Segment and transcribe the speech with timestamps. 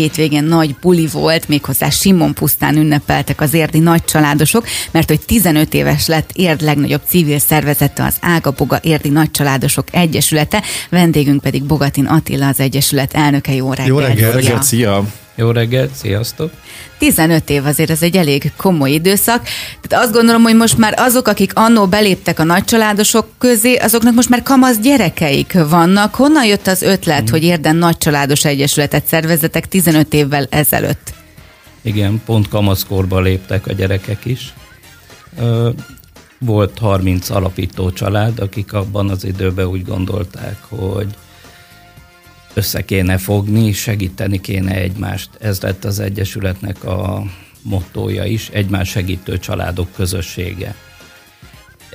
[0.00, 5.74] hétvégén nagy buli volt, méghozzá Simon pusztán ünnepeltek az érdi nagy családosok, mert hogy 15
[5.74, 12.06] éves lett érd legnagyobb civil szervezete az Ágaboga Érdi Nagy Családosok Egyesülete, vendégünk pedig Bogatin
[12.06, 13.54] Attila az Egyesület elnöke.
[13.54, 13.88] Jó reggelt!
[13.88, 15.06] Jó reggelt, szia!
[15.40, 16.50] Jó reggelt, sziasztok!
[16.98, 19.42] 15 év azért ez egy elég komoly időszak.
[19.80, 24.28] Tehát azt gondolom, hogy most már azok, akik annó beléptek a nagycsaládosok közé, azoknak most
[24.28, 26.14] már kamasz gyerekeik vannak.
[26.14, 27.30] Honnan jött az ötlet, hmm.
[27.30, 31.12] hogy érden nagycsaládos egyesületet szervezetek 15 évvel ezelőtt?
[31.82, 34.54] Igen, pont kamaszkorba léptek a gyerekek is.
[36.38, 41.14] Volt 30 alapító család, akik abban az időben úgy gondolták, hogy
[42.54, 45.30] össze kéne fogni, segíteni kéne egymást.
[45.38, 47.24] Ez lett az Egyesületnek a
[47.62, 50.74] mottója is, egymás segítő családok közössége.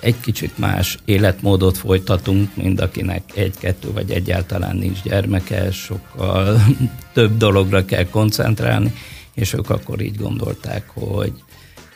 [0.01, 6.61] Egy kicsit más életmódot folytatunk, mint akinek egy-kettő vagy egyáltalán nincs gyermeke, sokkal
[7.13, 8.93] több dologra kell koncentrálni,
[9.33, 11.33] és ők akkor így gondolták, hogy,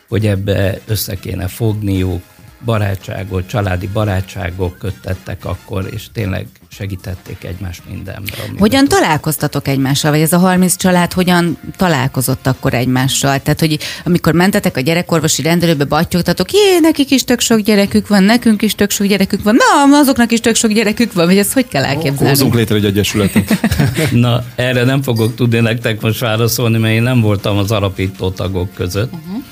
[0.08, 2.22] hogy ebbe össze kéne fogniuk,
[2.64, 8.54] barátságot, családi barátságok köttettek akkor, és tényleg segítették egymást mindenben.
[8.58, 13.40] Hogyan találkoztatok egymással, vagy ez a 30 család hogyan találkozott akkor egymással?
[13.40, 18.22] Tehát, hogy amikor mentetek a gyerekorvosi rendelőbe, battyogtatok, jé, nekik is tök sok gyerekük van,
[18.22, 21.52] nekünk is tök sok gyerekük van, na, azoknak is tök sok gyerekük van, vagy ezt
[21.52, 22.28] hogy kell elképzelni?
[22.28, 23.60] Hozzunk létre egy egyesületet.
[24.10, 28.74] na, erre nem fogok tudni nektek most válaszolni, mert én nem voltam az alapító tagok
[28.74, 29.12] között.
[29.12, 29.42] Uh-huh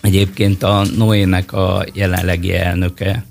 [0.00, 3.24] Egyébként a Noének a jelenlegi elnöke,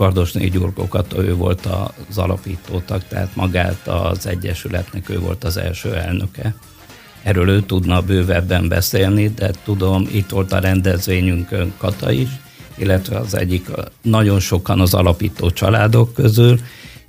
[0.00, 1.68] Kardosné Gyurkokat, ő volt
[2.08, 6.54] az alapítótak, tehát magát az Egyesületnek ő volt az első elnöke.
[7.22, 12.28] Erről ő tudna bővebben beszélni, de tudom, itt volt a rendezvényünkön Kata is,
[12.76, 13.66] illetve az egyik,
[14.02, 16.60] nagyon sokan az alapító családok közül,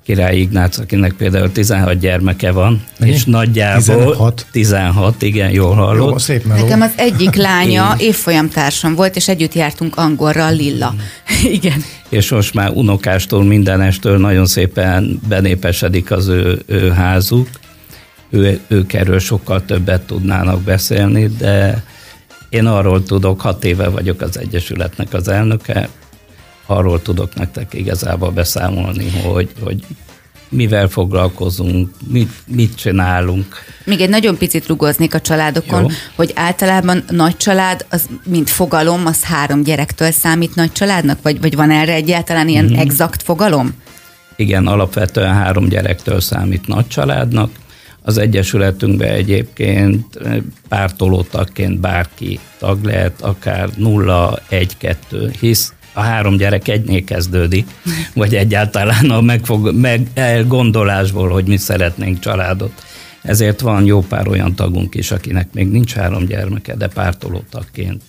[0.06, 3.10] Király Ignác, akinek például 16 gyermeke van, Mi?
[3.10, 6.10] és nagyjából 16, 16 igen, jól hallott.
[6.10, 6.64] Jó, szép meló.
[6.64, 10.96] Nekem az egyik lánya évfolyamtársam volt, és együtt jártunk Angorra, Lilla.
[11.58, 11.84] igen.
[12.10, 17.48] És most már unokástól, mindenestől nagyon szépen benépesedik az ő, ő házuk.
[18.30, 21.84] Ő, ők erről sokkal többet tudnának beszélni, de
[22.50, 25.90] én arról tudok, hat éve vagyok az Egyesületnek az elnöke,
[26.72, 29.84] arról tudok nektek igazából beszámolni, hogy, hogy
[30.50, 33.46] mivel foglalkozunk, mit, mit csinálunk.
[33.86, 35.88] Még egy nagyon picit rugoznék a családokon, Jó.
[36.16, 41.22] hogy általában nagy család, az mint fogalom, az három gyerektől számít nagy családnak?
[41.22, 42.80] Vagy, vagy van erre egyáltalán ilyen mm-hmm.
[42.80, 43.74] exakt fogalom?
[44.36, 47.52] Igen, alapvetően három gyerektől számít nagy családnak.
[48.04, 50.20] Az Egyesületünkben egyébként
[50.70, 57.68] pártolótagként bárki tag lehet, akár 0, 1, 2, hisz a három gyerek egynél kezdődik,
[58.14, 62.72] vagy egyáltalán a megfog, meg, elgondolásból, hogy mi szeretnénk családot.
[63.22, 68.02] Ezért van jó pár olyan tagunk is, akinek még nincs három gyermeke, de pártolótagként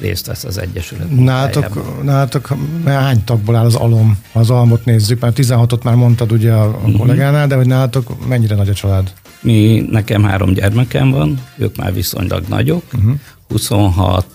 [0.00, 1.10] részt vesz az Egyesület.
[1.10, 4.18] Nálatok, nálatok hány tagból áll az alom?
[4.32, 6.96] Ha az almot nézzük, mert 16-ot már mondtad ugye a, a uh-huh.
[6.96, 9.12] kollégánál, de hogy nálatok mennyire nagy a család?
[9.40, 13.14] Mi, nekem három gyermekem van, ők már viszonylag nagyok, uh-huh.
[13.48, 14.26] 26,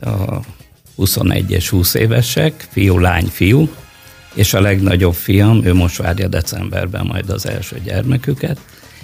[0.00, 0.08] a
[0.96, 3.68] 21 és 20 évesek, fiú, lány, fiú,
[4.34, 8.58] és a legnagyobb fiam, ő most várja decemberben majd az első gyermeküket.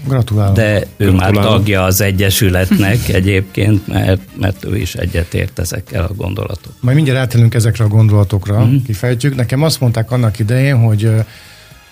[0.04, 0.56] Gratulálok.
[0.56, 1.34] De ő Gratulálok.
[1.34, 6.76] már tagja az Egyesületnek egyébként, mert, mert ő is egyetért ezekkel a gondolatokkal.
[6.80, 8.82] Majd mindjárt átélünk ezekre a gondolatokra, mm-hmm.
[8.84, 9.34] kifejtjük.
[9.34, 11.10] Nekem azt mondták annak idején, hogy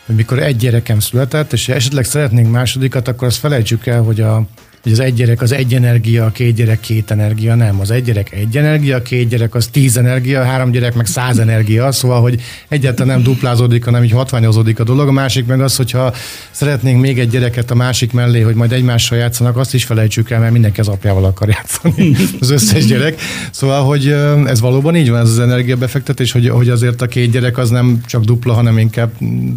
[0.07, 4.43] hogy mikor egy gyerekem született, és esetleg szeretnénk másodikat, akkor azt felejtsük el, hogy a,
[4.85, 7.81] hogy az egy gyerek az egy energia, a két gyerek két energia, nem.
[7.81, 11.07] Az egy gyerek egy energia, a két gyerek az tíz energia, a három gyerek meg
[11.07, 15.09] száz energia, szóval, hogy egyáltalán nem duplázódik, hanem így hatványozódik a dolog.
[15.09, 16.15] A másik meg az, hogyha
[16.51, 20.41] szeretnénk még egy gyereket a másik mellé, hogy majd egymással játszanak, azt is felejtsük el,
[20.41, 23.21] mert mindenki az apjával akar játszani, az összes gyerek.
[23.51, 24.09] Szóval, hogy
[24.47, 28.01] ez valóban így van, ez az energiabefektetés, hogy, hogy azért a két gyerek az nem
[28.07, 29.11] csak dupla, hanem inkább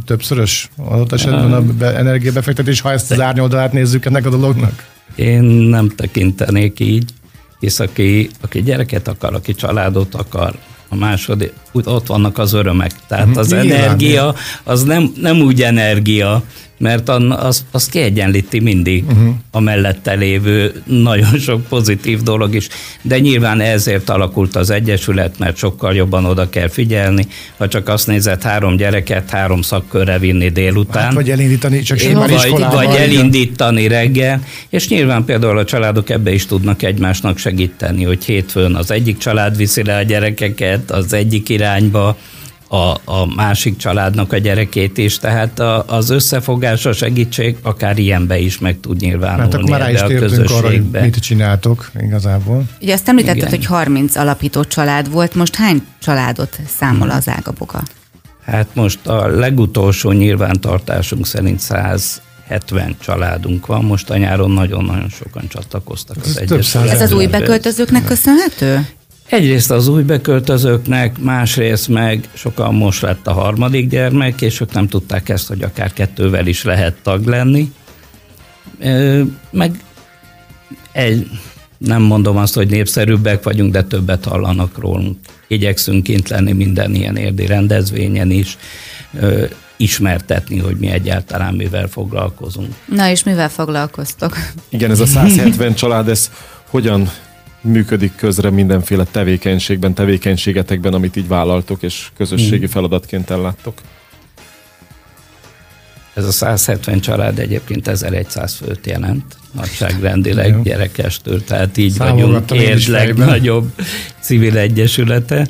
[0.06, 4.96] többszörös adott esetben a energiabefektetés, ha ezt az árnyoldalát nézzük ennek a dolognak.
[5.16, 7.11] Én nem tekintenék így,
[7.59, 10.53] hisz aki, aki gyereket akar, aki családot akar,
[10.90, 12.91] a második, ott vannak az örömek.
[13.08, 13.37] Tehát mhm.
[13.37, 16.43] az energia, az nem, nem úgy energia,
[16.78, 19.35] mert az, az kiegyenlíti mindig uh-huh.
[19.52, 22.68] a mellette lévő nagyon sok pozitív dolog is.
[23.02, 27.28] De nyilván ezért alakult az Egyesület, mert sokkal jobban oda kell figyelni.
[27.58, 31.03] Ha csak azt nézett három gyereket három szakkörre vinni délután.
[31.03, 34.44] Hát, vagy elindítani csak simán vagy, vagy elindítani reggel.
[34.70, 39.58] És nyilván például a családok ebbe is tudnak egymásnak segíteni, hogy hétfőn az egyik család
[39.58, 42.18] viszi le a gyerekeket az egyik irányba,
[42.67, 48.37] a, a másik családnak a gyerekét is, tehát a, az összefogás, a segítség akár ilyenbe
[48.37, 49.41] is meg tud nyilvánulni.
[49.41, 52.64] Hát akkor már rá is tértünk arra, hogy mit csináltok igazából.
[52.81, 53.49] Ugye azt említetted, Igen.
[53.49, 57.84] hogy 30 alapító család volt, most hány családot számol az ágaboga?
[58.46, 66.17] Hát most a legutolsó nyilvántartásunk szerint 170 családunk van, most a nyáron nagyon-nagyon sokan csatlakoztak
[66.23, 66.93] az Egyesületbe.
[66.93, 68.87] Ez az új beköltözőknek köszönhető?
[69.29, 74.88] Egyrészt az új beköltözőknek, másrészt meg sokan most lett a harmadik gyermek, és ők nem
[74.88, 77.72] tudták ezt, hogy akár kettővel is lehet tag lenni.
[79.52, 79.84] Meg
[80.91, 81.28] egy,
[81.78, 85.18] nem mondom azt, hogy népszerűbbek vagyunk, de többet hallanak rólunk.
[85.47, 88.58] Igyekszünk kint lenni minden ilyen érdi rendezvényen is,
[89.78, 92.73] ismertetni, hogy mi egyáltalán mivel foglalkozunk.
[92.85, 94.38] Na és mivel foglalkoztok?
[94.70, 96.32] Igen, ez a 170 család, ez
[96.70, 97.09] hogyan
[97.62, 102.68] működik közre mindenféle tevékenységben, tevékenységetekben, amit így vállaltok, és közösségi hmm.
[102.68, 103.82] feladatként elláttok?
[106.14, 110.62] Ez a 170 család egyébként 1100 főt jelent, nagyságrendileg Jó.
[110.62, 113.72] gyerekestől, tehát így vagyunk érdleg nagyobb
[114.20, 115.48] civil egyesülete.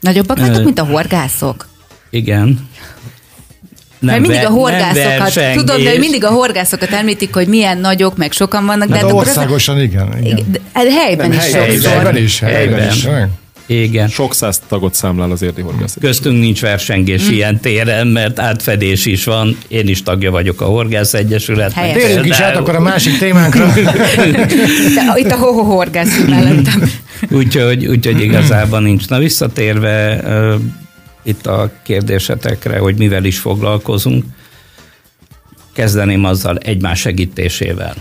[0.00, 1.68] Nagyobbak vagytok, mint a horgászok?
[2.10, 2.68] Igen.
[4.02, 8.32] Nem Mert mindig a horgászokat, tudom, de mindig a horgászokat említik, hogy milyen nagyok, meg
[8.32, 8.88] sokan vannak.
[8.88, 10.18] De, de hát országosan az, igen.
[10.22, 10.46] igen.
[10.52, 11.90] De, helyben nem, is helyben, sokszor.
[11.90, 13.06] Helyben is, helyben, helyben is.
[13.66, 14.08] Igen.
[14.08, 15.96] Sok száz tagot számlál az érdi horgász.
[16.00, 17.32] Köztünk nincs versengés mm.
[17.32, 19.58] ilyen téren, mert átfedés is van.
[19.68, 21.92] Én is tagja vagyok a Horgász Egyesületnek.
[21.92, 23.72] Térjünk is át akkor a másik témánkra.
[24.94, 26.90] De, itt a ho-ho horgász mellettem.
[27.30, 29.08] úgyhogy, úgyhogy igazában nincs.
[29.08, 30.20] Na visszatérve
[31.22, 34.24] itt a kérdésetekre, hogy mivel is foglalkozunk.
[35.72, 37.94] Kezdeném azzal egymás segítésével.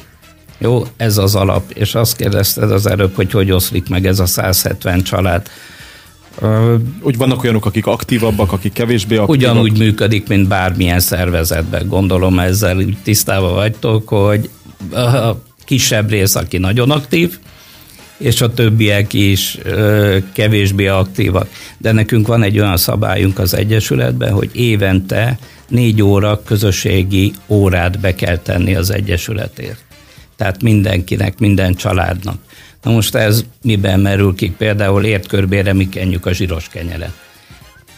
[0.57, 1.71] Jó, ez az alap.
[1.71, 5.47] És azt kérdezted az előbb, hogy hogy oszlik meg ez a 170 család.
[7.01, 9.29] Úgy vannak olyanok, akik aktívabbak, akik kevésbé aktívak?
[9.29, 11.88] Ugyanúgy működik, mint bármilyen szervezetben.
[11.88, 14.50] Gondolom ezzel tisztában vagytok, hogy
[14.91, 15.35] a
[15.65, 17.39] kisebb rész, aki nagyon aktív,
[18.21, 21.50] és a többiek is ö, kevésbé aktívak.
[21.77, 28.15] De nekünk van egy olyan szabályunk az Egyesületben, hogy évente négy óra közösségi órát be
[28.15, 29.79] kell tenni az Egyesületért.
[30.35, 32.38] Tehát mindenkinek, minden családnak.
[32.83, 34.53] Na most ez miben merül ki?
[34.57, 37.31] Például értkörbére mi kenjük a zsíros kenyeret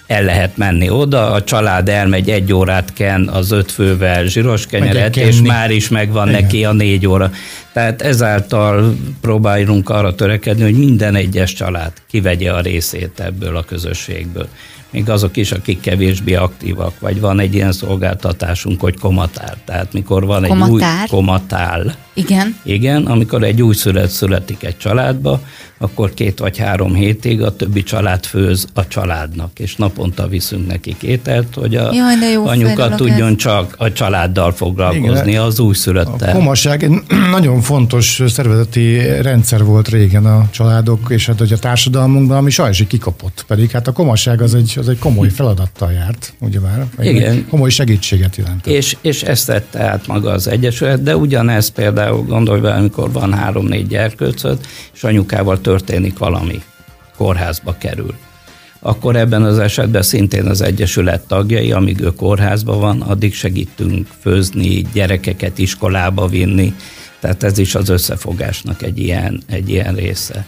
[0.08, 5.18] el lehet menni oda, a család elmegy egy órát ken az öt fővel zsíros kenyeret,
[5.18, 6.42] és már is megvan Igen.
[6.42, 7.32] neki a négy óra.
[7.74, 14.48] Tehát ezáltal próbáljunk arra törekedni, hogy minden egyes család kivegye a részét ebből a közösségből
[14.94, 19.58] még azok is, akik kevésbé aktívak, vagy van egy ilyen szolgáltatásunk, hogy komatár.
[19.66, 20.68] Tehát mikor van komatár?
[20.68, 21.96] egy új komatál.
[22.14, 22.56] Igen.
[22.64, 25.42] Igen, amikor egy új szület születik egy családba,
[25.78, 30.96] akkor két vagy három hétig a többi család főz a családnak, és naponta viszünk neki
[31.02, 33.36] ételt, hogy a Jaj, jó, anyuka tudjon ez.
[33.36, 36.30] csak a családdal foglalkozni, Igen, az újszülöttel.
[36.30, 36.92] A komaság egy
[37.32, 42.84] nagyon fontos szervezeti rendszer volt régen a családok, és hát hogy a társadalmunkban, ami sajnos
[42.88, 43.46] kikapott.
[43.48, 46.86] Pedig hát a komaság az egy, az egy komoly feladattal járt, ugye már?
[47.00, 47.46] Igen.
[47.50, 48.68] Komoly segítséget jelent.
[48.68, 53.34] És, és ezt tette át maga az Egyesület, de ugyanez például gondolj be, amikor van
[53.34, 54.60] három-négy gyerkőcöd,
[54.94, 56.62] és anyukával tört történik valami,
[57.18, 58.14] kórházba kerül,
[58.80, 64.86] akkor ebben az esetben szintén az Egyesület tagjai, amíg ő kórházban van, addig segítünk főzni,
[64.94, 66.74] gyerekeket iskolába vinni,
[67.20, 70.46] tehát ez is az összefogásnak egy ilyen, egy ilyen része.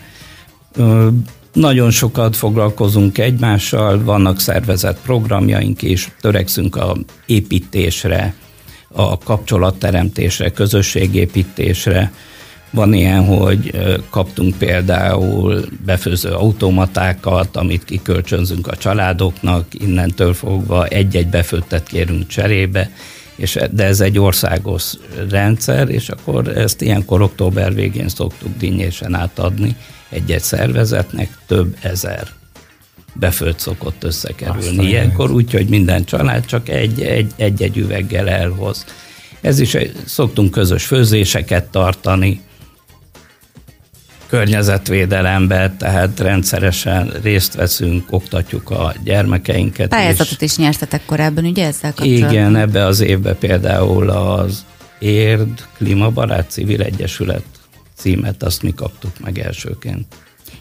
[1.53, 8.33] Nagyon sokat foglalkozunk egymással, vannak szervezett programjaink is, törekszünk a építésre,
[8.95, 12.11] a kapcsolatteremtésre, közösségépítésre,
[12.69, 13.71] van ilyen, hogy
[14.09, 22.89] kaptunk például befőző automatákat, amit kikölcsönzünk a családoknak, innentől fogva egy-egy befőttet kérünk cserébe,
[23.35, 24.93] és, de ez egy országos
[25.29, 29.75] rendszer, és akkor ezt ilyenkor október végén szoktuk dinnyésen átadni
[30.09, 32.27] egy-egy szervezetnek, több ezer
[33.19, 34.67] befőtt szokott összekerülni.
[34.67, 38.85] Aztán ilyenkor úgyhogy minden család csak egy-egy üveggel elhoz.
[39.41, 42.41] Ez is szoktunk közös főzéseket tartani,
[44.27, 49.89] környezetvédelembe, tehát rendszeresen részt veszünk, oktatjuk a gyermekeinket.
[49.89, 52.31] Pályázatot is, is nyertetek korábban, ugye ezzel kapcsolatban?
[52.31, 54.65] Igen, ebbe az évbe például az
[54.99, 57.43] Érd Klímabarát Civil Egyesület
[57.95, 60.05] címet, azt mi kaptuk meg elsőként.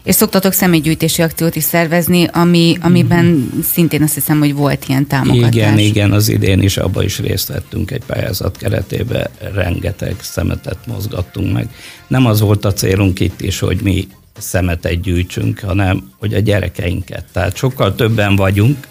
[0.03, 3.59] És szoktatok személygyűjtési akciót is szervezni, ami, amiben mm.
[3.61, 5.53] szintén azt hiszem, hogy volt ilyen támogatás.
[5.55, 11.53] Igen, igen, az idén is abba is részt vettünk egy pályázat keretében, rengeteg szemetet mozgattunk
[11.53, 11.69] meg.
[12.07, 17.25] Nem az volt a célunk itt is, hogy mi szemetet gyűjtsünk, hanem hogy a gyerekeinket.
[17.31, 18.87] Tehát sokkal többen vagyunk,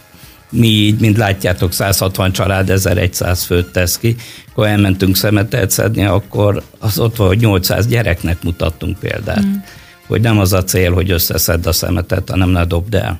[0.51, 4.17] mi így, mint látjátok, 160 család 1100 főt tesz ki,
[4.51, 9.45] akkor elmentünk szemetet szedni, akkor az ott van, hogy 800 gyereknek mutattunk példát.
[9.45, 9.55] Mm.
[10.06, 13.18] Hogy nem az a cél, hogy összeszedd a szemetet, hanem ne dobd el.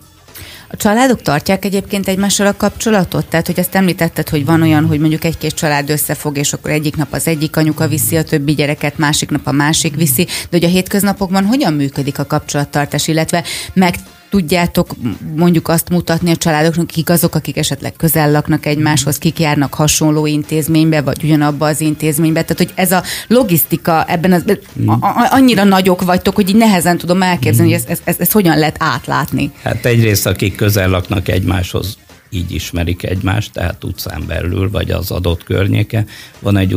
[0.74, 3.26] A családok tartják egyébként egymással a kapcsolatot?
[3.26, 6.96] Tehát, hogy ezt említetted, hogy van olyan, hogy mondjuk egy-két család összefog, és akkor egyik
[6.96, 10.64] nap az egyik anyuka viszi a többi gyereket, másik nap a másik viszi, de hogy
[10.64, 13.94] a hétköznapokban hogyan működik a kapcsolattartás, illetve meg
[14.34, 14.94] tudjátok
[15.36, 20.26] mondjuk azt mutatni a családoknak, kik azok, akik esetleg közel laknak egymáshoz, kik járnak hasonló
[20.26, 22.42] intézménybe, vagy ugyanabba az intézménybe.
[22.42, 24.44] Tehát, hogy ez a logisztika ebben az,
[24.80, 24.88] mm.
[24.88, 27.74] a, a, annyira nagyok vagytok, hogy így nehezen tudom elképzelni, mm.
[27.74, 29.52] hogy ezt, ezt, ezt, ezt hogyan lehet átlátni.
[29.62, 31.96] Hát egyrészt, akik közel laknak egymáshoz,
[32.34, 36.04] így ismerik egymást, tehát utcán belül, vagy az adott környéke.
[36.38, 36.76] Van egy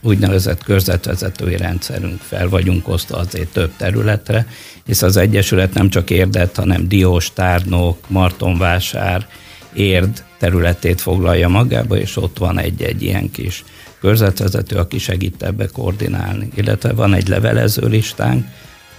[0.00, 4.46] úgynevezett körzetvezetői rendszerünk, fel vagyunk osztva azért több területre,
[4.86, 9.26] hisz az Egyesület nem csak érdet, hanem Diós, Tárnok, Martonvásár,
[9.74, 13.64] Érd területét foglalja magába, és ott van egy-egy ilyen kis
[14.00, 16.48] körzetvezető, aki segít ebbe koordinálni.
[16.54, 18.46] Illetve van egy levelező listánk,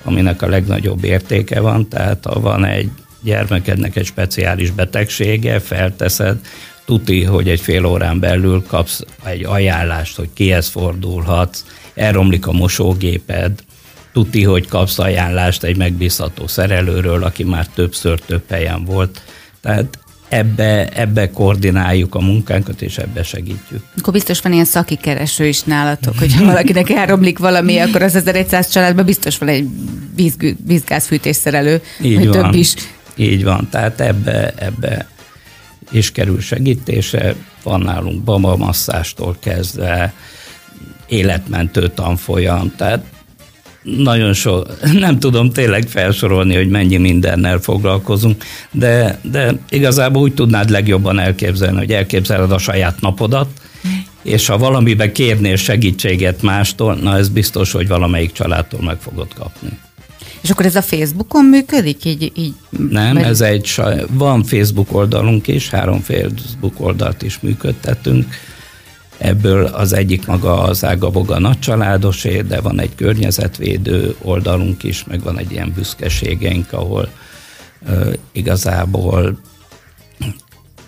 [0.03, 2.89] aminek a legnagyobb értéke van, tehát ha van egy
[3.21, 6.37] gyermekednek egy speciális betegsége, felteszed,
[6.85, 13.63] tuti, hogy egy fél órán belül kapsz egy ajánlást, hogy kihez fordulhatsz, elromlik a mosógéped,
[14.13, 19.21] tuti, hogy kapsz ajánlást egy megbízható szerelőről, aki már többször több helyen volt.
[19.61, 19.97] Tehát
[20.29, 23.83] ebbe, ebbe koordináljuk a munkánkat, és ebbe segítjük.
[23.97, 29.05] Akkor biztos van ilyen szakikereső is nálatok, hogyha valakinek elromlik valami, akkor az 1100 családban
[29.05, 29.67] biztos van egy
[30.15, 32.43] víz, vízgázfűtésszerelő, Így vagy van.
[32.43, 32.73] több is.
[33.15, 35.07] Így van, tehát ebbe, ebbe
[35.91, 37.35] is kerül segítése.
[37.63, 40.13] Van nálunk babamasztástól kezdve
[41.07, 43.05] életmentő tanfolyam, tehát
[43.83, 44.61] nagyon so,
[44.93, 51.77] nem tudom tényleg felsorolni, hogy mennyi mindennel foglalkozunk, de, de igazából úgy tudnád legjobban elképzelni,
[51.77, 53.47] hogy elképzeled a saját napodat,
[54.23, 59.69] és ha valamiben kérnél segítséget mástól, na ez biztos, hogy valamelyik családtól meg fogod kapni.
[60.41, 62.05] És akkor ez a Facebookon működik?
[62.05, 62.53] Így, így,
[62.89, 63.27] Nem, mert...
[63.27, 68.25] ez egy, van Facebook oldalunk is, három Facebook oldalt is működtetünk.
[69.17, 75.37] Ebből az egyik maga az Ágaboga nagycsaládosé, de van egy környezetvédő oldalunk is, meg van
[75.37, 77.09] egy ilyen büszkeségeink, ahol
[77.87, 79.37] uh, igazából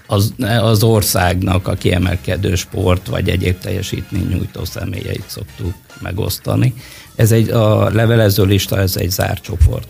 [0.07, 6.73] az, az országnak a kiemelkedő sport vagy egyéb teljesítmény nyújtó személyeit szoktuk megosztani.
[7.15, 9.87] Ez egy, a levelező lista, ez egy zárt csoport.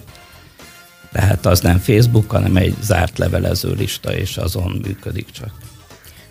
[1.12, 5.52] Tehát az nem Facebook, hanem egy zárt levelező lista, és azon működik csak.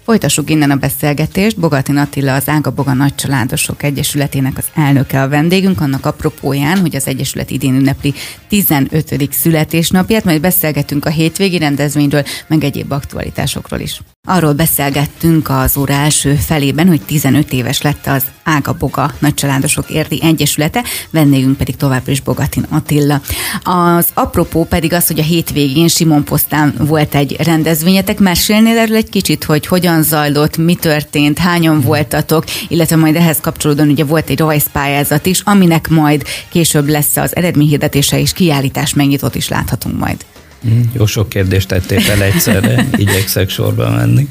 [0.05, 1.61] Folytassuk innen a beszélgetést.
[1.61, 7.07] Bogatin Attila, az Ága Boga Nagycsaládosok Egyesületének az elnöke a vendégünk, annak apropóján, hogy az
[7.07, 8.15] Egyesület idén ünnepli
[8.49, 9.29] 15.
[9.31, 14.01] születésnapját, majd beszélgetünk a hétvégi rendezvényről, meg egyéb aktualitásokról is.
[14.27, 20.23] Arról beszélgettünk az óra első felében, hogy 15 éves lett az Ága Boga Nagycsaládosok Érdi
[20.23, 23.21] Egyesülete, vendégünk pedig továbbra is Bogatin Attila.
[23.63, 28.19] Az apropó pedig az, hogy a hétvégén Simon Posztán volt egy rendezvényetek.
[28.19, 33.89] Mesélnél erről egy kicsit, hogy hogyan zajlott, mi történt, hányan voltatok, illetve majd ehhez kapcsolódóan
[33.89, 39.49] ugye volt egy rajzpályázat is, aminek majd később lesz az eredményhirdetése és kiállítás megnyitott is
[39.49, 40.25] láthatunk majd.
[40.69, 44.29] Mm, jó sok kérdést tettél fel egyszerre, igyekszek sorba menni.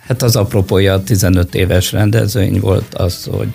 [0.00, 3.48] Hát az apropója a 15 éves rendezvény volt az, hogy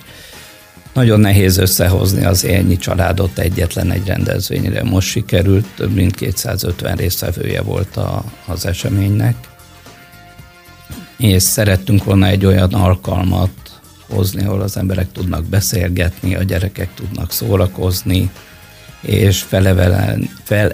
[0.92, 4.82] nagyon nehéz összehozni az ennyi családot egyetlen egy rendezvényre.
[4.82, 9.36] Most sikerült, több mint 250 résztvevője volt a, az eseménynek,
[11.16, 13.50] és szerettünk volna egy olyan alkalmat
[14.08, 18.30] hozni, ahol az emberek tudnak beszélgetni, a gyerekek tudnak szórakozni,
[19.00, 19.44] és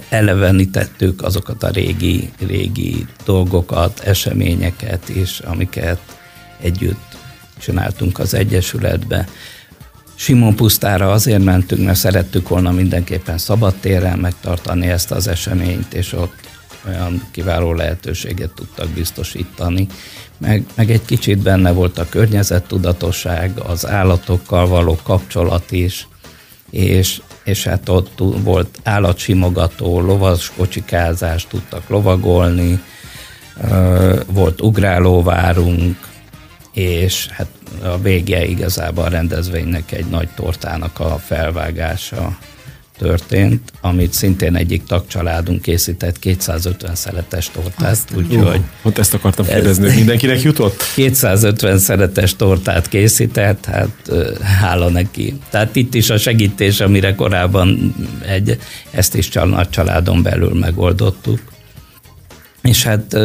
[0.08, 6.00] felelevenítettük azokat a régi, régi dolgokat, eseményeket is, amiket
[6.60, 7.16] együtt
[7.58, 9.28] csináltunk az Egyesületbe.
[10.14, 16.34] Simon Pusztára azért mentünk, mert szerettük volna mindenképpen szabadtéren megtartani ezt az eseményt, és ott
[16.86, 19.86] olyan kiváló lehetőséget tudtak biztosítani.
[20.38, 26.08] Meg, meg egy kicsit benne volt a környezettudatosság, az állatokkal való kapcsolat is,
[26.70, 32.82] és és hát ott volt állatsimogató, lovas kocsikázás, tudtak lovagolni,
[34.26, 35.96] volt ugrálóvárunk,
[36.72, 37.48] és hát
[37.82, 42.38] a vége igazából a rendezvénynek egy nagy tortának a felvágása
[42.98, 48.60] történt, amit szintén egyik tagcsaládunk készített 250 szeletes tortát, úgyhogy...
[48.82, 50.82] Ott ezt akartam kérdezni, ez, mindenkinek jutott?
[50.94, 54.10] 250 szeletes tortát készített, hát
[54.60, 55.34] hála neki.
[55.50, 57.94] Tehát itt is a segítés, amire korábban
[58.26, 58.58] egy,
[58.90, 61.40] ezt is nagy családon belül megoldottuk.
[62.62, 63.16] és hát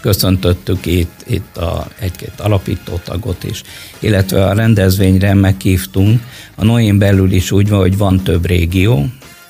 [0.00, 3.62] köszöntöttük itt, itt a, egy-két alapító tagot is,
[3.98, 6.20] illetve a rendezvényre meghívtunk.
[6.54, 9.06] A Noén belül is úgy van, hogy van több régió,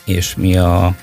[0.07, 0.97] és mi a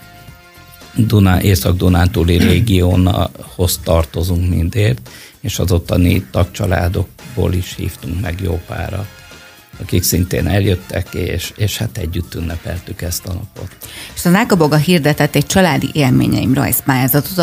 [0.95, 9.22] Duná, Észak-Dunántúli régiónhoz tartozunk mindért, és az ottani tagcsaládokból is hívtunk meg jó párat
[9.81, 13.77] akik szintén eljöttek, és, és hát együtt ünnepeltük ezt a napot.
[14.15, 17.37] És az Ákaboga hirdetett egy családi élményeim rajzpályázatot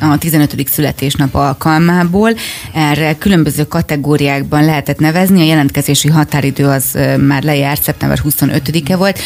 [0.00, 0.68] a 15.
[0.68, 2.30] születésnap alkalmából.
[2.74, 9.18] Erre különböző kategóriákban lehetett nevezni, a jelentkezési határidő az már lejárt, szeptember 25-e volt.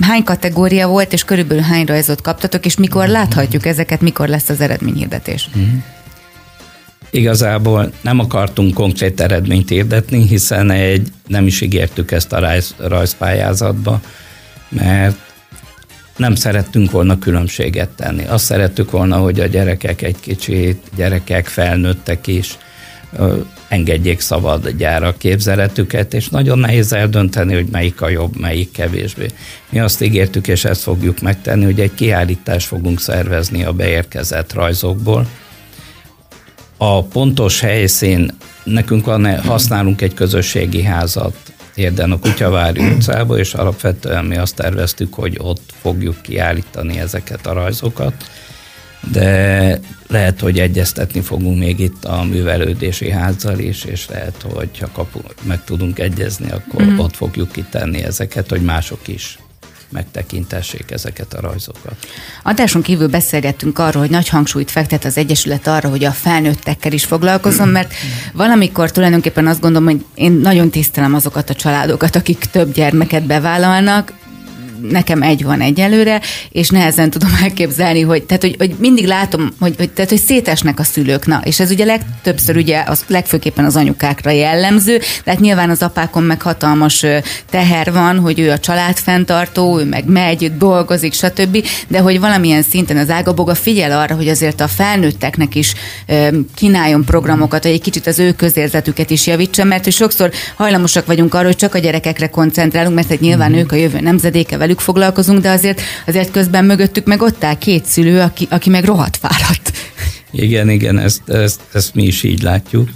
[0.00, 4.60] Hány kategória volt, és körülbelül hány rajzot kaptatok, és mikor láthatjuk ezeket, mikor lesz az
[4.60, 5.48] eredményhirdetés?
[5.58, 5.78] Mm-hmm.
[7.10, 14.00] Igazából nem akartunk konkrét eredményt érdetni, hiszen egy, nem is ígértük ezt a rajz, rajzpályázatba,
[14.68, 15.16] mert
[16.16, 18.24] nem szerettünk volna különbséget tenni.
[18.26, 22.58] Azt szerettük volna, hogy a gyerekek egy kicsit, gyerekek felnőttek is,
[23.68, 29.26] engedjék szabad gyára képzeletüket, és nagyon nehéz eldönteni, hogy melyik a jobb, melyik kevésbé.
[29.68, 35.26] Mi azt ígértük, és ezt fogjuk megtenni, hogy egy kiállítást fogunk szervezni a beérkezett rajzokból,
[36.78, 38.30] a pontos helyszín,
[38.64, 41.36] nekünk van, használunk egy közösségi házat
[41.74, 47.52] érden a Kutyavári utcába, és alapvetően mi azt terveztük, hogy ott fogjuk kiállítani ezeket a
[47.52, 48.14] rajzokat,
[49.12, 54.88] de lehet, hogy egyeztetni fogunk még itt a művelődési házzal is, és lehet, hogy ha
[54.92, 56.98] kapu, meg tudunk egyezni, akkor mm.
[56.98, 59.38] ott fogjuk kitenni ezeket, hogy mások is
[59.90, 61.96] megtekintessék ezeket a rajzokat.
[62.42, 67.04] Adáson kívül beszélgettünk arról, hogy nagy hangsúlyt fektet az Egyesület arra, hogy a felnőttekkel is
[67.04, 67.92] foglalkozom, mert
[68.32, 74.12] valamikor tulajdonképpen azt gondolom, hogy én nagyon tisztelem azokat a családokat, akik több gyermeket bevállalnak,
[74.82, 76.20] nekem egy van egyelőre,
[76.50, 80.78] és nehezen tudom elképzelni, hogy, tehát, hogy, hogy mindig látom, hogy, hogy, tehát, hogy szétesnek
[80.78, 85.70] a szülők, na, és ez ugye legtöbbször ugye az legfőképpen az anyukákra jellemző, tehát nyilván
[85.70, 87.04] az apákon meg hatalmas
[87.50, 92.96] teher van, hogy ő a családfenntartó, ő meg megy, dolgozik, stb., de hogy valamilyen szinten
[92.96, 95.74] az ágaboga figyel arra, hogy azért a felnőtteknek is
[96.54, 101.34] kínáljon programokat, hogy egy kicsit az ő közérzetüket is javítsa, mert hogy sokszor hajlamosak vagyunk
[101.34, 105.40] arra, hogy csak a gyerekekre koncentrálunk, mert hogy nyilván ők a jövő nemzedéke, velük foglalkozunk,
[105.40, 109.72] de azért, azért közben mögöttük meg ott áll két szülő, aki, aki meg rohadt fáradt.
[110.30, 112.90] Igen, igen, ezt, ezt, ezt mi is így látjuk,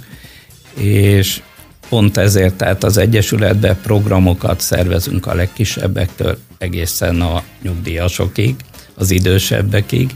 [0.77, 1.41] és
[1.89, 8.55] pont ezért tehát az Egyesületben programokat szervezünk a legkisebbektől egészen a nyugdíjasokig,
[8.95, 10.09] az idősebbekig,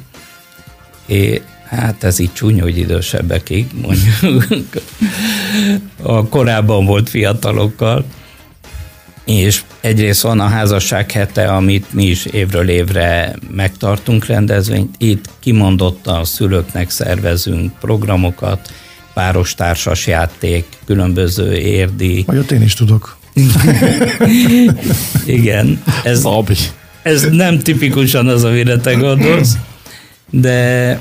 [1.06, 1.40] és
[1.70, 4.68] hát ez így csúnya, hogy idősebbekig, mondjuk.
[6.02, 8.06] A korábban volt fiatalokkal,
[9.28, 14.96] és egyrészt van a házasság hete, amit mi is évről évre megtartunk rendezvényt.
[14.98, 18.72] Itt kimondottan a szülőknek szervezünk programokat,
[19.14, 22.24] páros társas játék, különböző érdi.
[22.28, 23.18] Majd én is tudok.
[25.26, 25.84] Igen.
[26.04, 26.28] Ez,
[27.04, 29.54] ez nem tipikusan az, amire te gondolsz,
[30.30, 31.00] de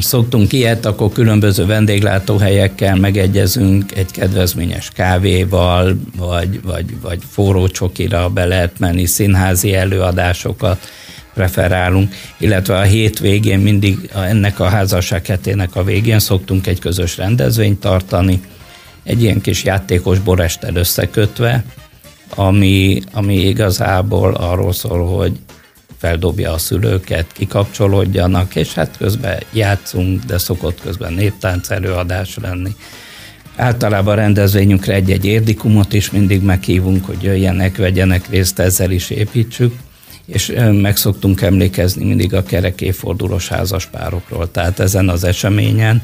[0.00, 8.44] szoktunk ilyet, akkor különböző vendéglátóhelyekkel megegyezünk, egy kedvezményes kávéval, vagy, vagy, vagy forró csokira be
[8.44, 10.88] lehet menni, színházi előadásokat
[11.34, 17.80] preferálunk, illetve a hétvégén mindig ennek a házasság hetének a végén szoktunk egy közös rendezvényt
[17.80, 18.40] tartani,
[19.04, 21.64] egy ilyen kis játékos borestel összekötve,
[22.34, 25.38] ami, ami igazából arról szól, hogy
[26.04, 32.70] feldobja a szülőket, kikapcsolódjanak, és hát közben játszunk, de szokott közben néptánc előadás lenni.
[33.56, 39.74] Általában a rendezvényünkre egy-egy érdikumot is mindig meghívunk, hogy jöjjenek, vegyenek részt, ezzel is építsük,
[40.26, 44.50] és meg szoktunk emlékezni mindig a kerek évfordulós házaspárokról.
[44.50, 46.02] Tehát ezen az eseményen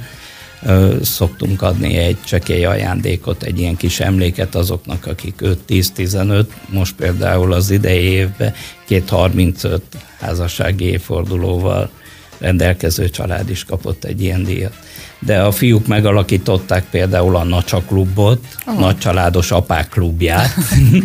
[1.03, 5.35] szoktunk adni egy csekély ajándékot, egy ilyen kis emléket azoknak, akik
[5.69, 8.55] 5-10-15, most például az idei évben
[8.87, 9.83] két 35
[10.21, 11.91] házassági évfordulóval
[12.39, 14.73] rendelkező család is kapott egy ilyen díjat.
[15.19, 18.79] De a fiúk megalakították például a Nacsa klubot, oh.
[18.79, 20.55] nagycsaládos apák klubját,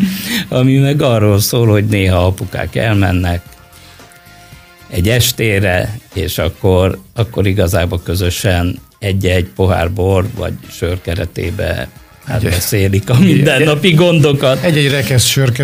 [0.50, 3.42] ami meg arról szól, hogy néha apukák elmennek
[4.88, 11.88] egy estére, és akkor, akkor igazából közösen egy-egy pohár bor vagy sör keretébe
[12.26, 14.64] átbeszélik a mindennapi gondokat.
[14.64, 15.52] Egy-egy rekesz sör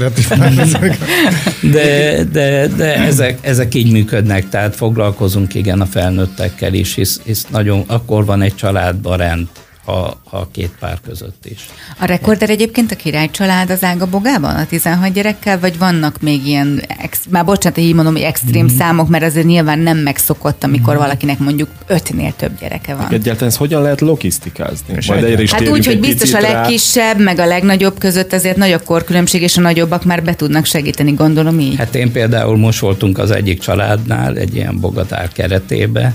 [1.72, 7.46] de, de, de ezek, ezek így működnek, tehát foglalkozunk igen a felnőttekkel is, hisz, hisz
[7.50, 9.48] nagyon, akkor van egy családban rend,
[9.86, 11.70] ha, ha két pár között is.
[12.00, 16.82] A rekorder egyébként a király család az Ágabogában, a 16 gyerekkel, vagy vannak még ilyen,
[16.98, 18.78] ex, már bocsánat, így mondom, hogy extrém mm.
[18.78, 20.98] számok, mert azért nyilván nem megszokott, amikor mm.
[20.98, 23.08] valakinek mondjuk ötnél több gyereke van.
[23.12, 24.98] Egyáltalán ezt hogyan lehet logisztikázni?
[25.08, 27.24] Majd is hát úgy, hogy biztos a legkisebb, rá.
[27.24, 31.60] meg a legnagyobb között azért nagyobb korkülönbség, és a nagyobbak már be tudnak segíteni, gondolom
[31.60, 31.76] így.
[31.76, 36.14] Hát én például most voltunk az egyik családnál, egy ilyen bogatár keretébe,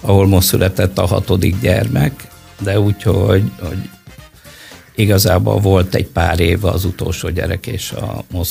[0.00, 2.12] ahol most született a hatodik gyermek,
[2.60, 3.50] de úgy, hogy,
[4.94, 8.50] igazából volt egy pár éve az utolsó gyerek és a most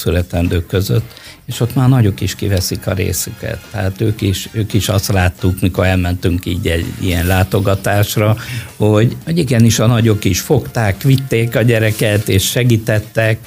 [0.68, 1.14] között,
[1.46, 3.60] és ott már nagyok is kiveszik a részüket.
[3.72, 8.38] Tehát ők is, ők is azt láttuk, mikor elmentünk így egy ilyen látogatásra,
[8.76, 13.40] hogy, hogy igenis a nagyok is fogták, vitték a gyereket, és segítettek.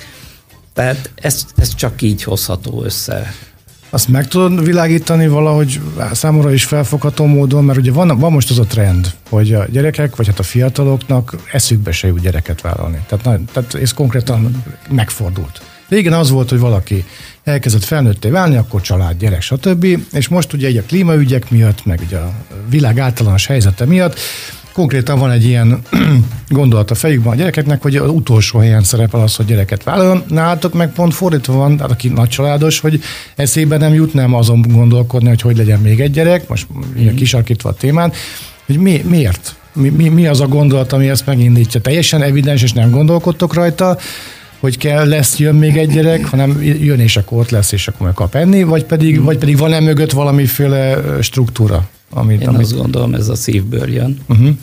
[0.73, 3.35] Tehát ez, ez csak így hozható össze.
[3.91, 5.81] Azt meg tudod világítani valahogy
[6.13, 10.17] számomra is felfogható módon, mert ugye van, van most az a trend, hogy a gyerekek,
[10.17, 13.01] vagy hát a fiataloknak eszükbe se jut gyereket vállalni.
[13.07, 15.61] Tehát, na, tehát ez konkrétan megfordult.
[15.89, 17.05] Régen az volt, hogy valaki
[17.45, 19.87] elkezdett felnőtté válni, akkor család, gyerek, stb.
[20.13, 22.33] És most ugye egy a klímaügyek miatt, meg ugye a
[22.69, 24.19] világ általános helyzete miatt
[24.77, 25.83] konkrétan van egy ilyen
[26.49, 30.23] gondolat a fejükben a gyerekeknek, hogy az utolsó helyen szerepel az, hogy gyereket vállaljon.
[30.29, 33.01] Nálatok meg pont fordítva van, tehát aki nagy családos, hogy
[33.37, 36.67] eszébe nem jut, nem azon gondolkodni, hogy hogy legyen még egy gyerek, most
[36.99, 37.15] mm.
[37.15, 38.13] kisarkítva a témán,
[38.67, 39.55] hogy mi, miért?
[39.73, 41.81] Mi, mi, mi az a gondolat, ami ezt megindítja?
[41.81, 43.99] Teljesen evidens, és nem gondolkodtok rajta,
[44.61, 48.07] hogy kell, lesz, jön még egy gyerek, hanem jön és akkor ott lesz, és akkor
[48.07, 49.25] meg kap enni, vagy pedig, mm.
[49.25, 51.89] vagy pedig van-e mögött valamiféle struktúra?
[52.11, 52.61] Amit, Én amit...
[52.61, 54.19] azt gondolom, ez a szívből jön.
[54.29, 54.57] Uh-huh.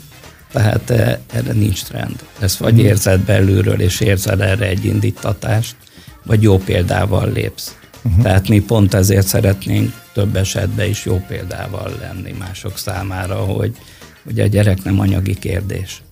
[0.52, 2.24] Tehát e, erre nincs trend.
[2.38, 2.86] Ezt vagy uh-huh.
[2.86, 5.76] érzed belülről, és érzed erre egy indítatást,
[6.24, 7.76] vagy jó példával lépsz.
[8.02, 8.22] Uh-huh.
[8.22, 13.76] Tehát mi pont ezért szeretnénk több esetben is jó példával lenni mások számára, hogy,
[14.24, 16.02] hogy a gyerek nem anyagi kérdés.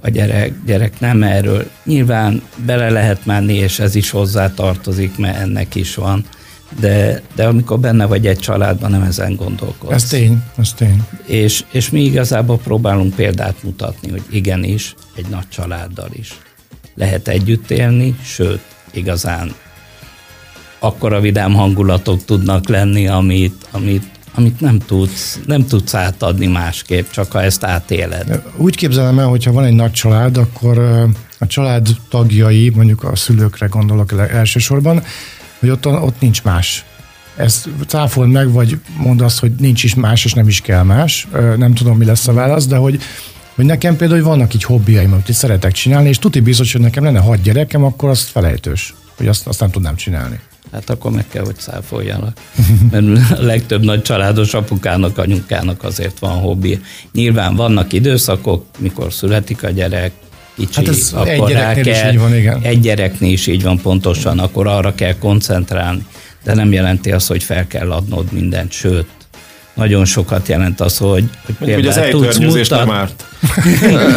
[0.00, 1.70] A gyerek, gyerek nem erről.
[1.84, 6.24] Nyilván bele lehet menni, és ez is hozzá tartozik, mert ennek is van
[6.80, 9.92] de, de amikor benne vagy egy családban, nem ezen gondolkodsz.
[9.92, 11.06] Ez tény, ez tény.
[11.26, 16.38] És, és mi igazából próbálunk példát mutatni, hogy igenis, egy nagy családdal is
[16.94, 19.54] lehet együtt élni, sőt, igazán
[20.78, 27.32] akkora vidám hangulatok tudnak lenni, amit, amit, amit nem, tudsz, nem tudsz átadni másképp, csak
[27.32, 28.42] ha ezt átéled.
[28.56, 30.78] Úgy képzelem el, hogyha van egy nagy család, akkor
[31.38, 35.02] a család tagjai, mondjuk a szülőkre gondolok elsősorban,
[35.58, 36.84] hogy ott, ott nincs más.
[37.36, 41.28] Ezt cáfold meg, vagy mondd azt, hogy nincs is más, és nem is kell más.
[41.56, 43.00] Nem tudom, mi lesz a válasz, de hogy,
[43.54, 47.04] hogy nekem például hogy vannak így hobbiaim, amit szeretek csinálni, és tuti biztos, hogy nekem
[47.04, 50.40] lenne hat gyerekem, akkor azt felejtős, hogy azt, azt nem tudnám csinálni.
[50.72, 52.40] Hát akkor meg kell, hogy száfoljanak.
[52.90, 56.80] Mert a legtöbb nagy családos apukának, anyukának azért van hobbi.
[57.12, 60.12] Nyilván vannak időszakok, mikor születik a gyerek,
[60.56, 62.60] kicsi, hát ez akkor egy rá kell, is így van, igen.
[62.62, 66.06] egy gyereknél is így van pontosan, akkor arra kell koncentrálni,
[66.44, 69.06] de nem jelenti azt, hogy fel kell adnod mindent, sőt,
[69.74, 72.78] nagyon sokat jelent az, hogy, hogy például hogy tudsz mutat...
[72.78, 73.24] nem árt.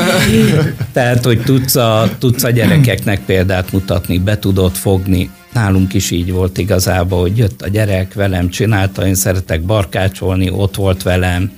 [0.94, 5.30] Tehát, hogy tudsz a, tudsz a gyerekeknek példát mutatni, be tudod fogni.
[5.54, 10.76] Nálunk is így volt igazából, hogy jött a gyerek, velem csinálta, én szeretek barkácsolni, ott
[10.76, 11.52] volt velem,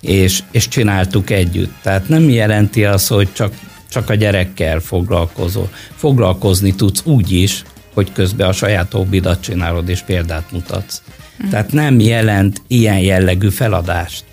[0.00, 1.72] és, és csináltuk együtt.
[1.82, 3.52] Tehát nem jelenti az, hogy csak
[3.90, 5.70] csak a gyerekkel foglalkozol.
[5.96, 7.62] Foglalkozni tudsz úgy is,
[7.94, 11.02] hogy közben a saját hobbidat csinálod és példát mutatsz.
[11.50, 14.24] Tehát nem jelent ilyen jellegű feladást.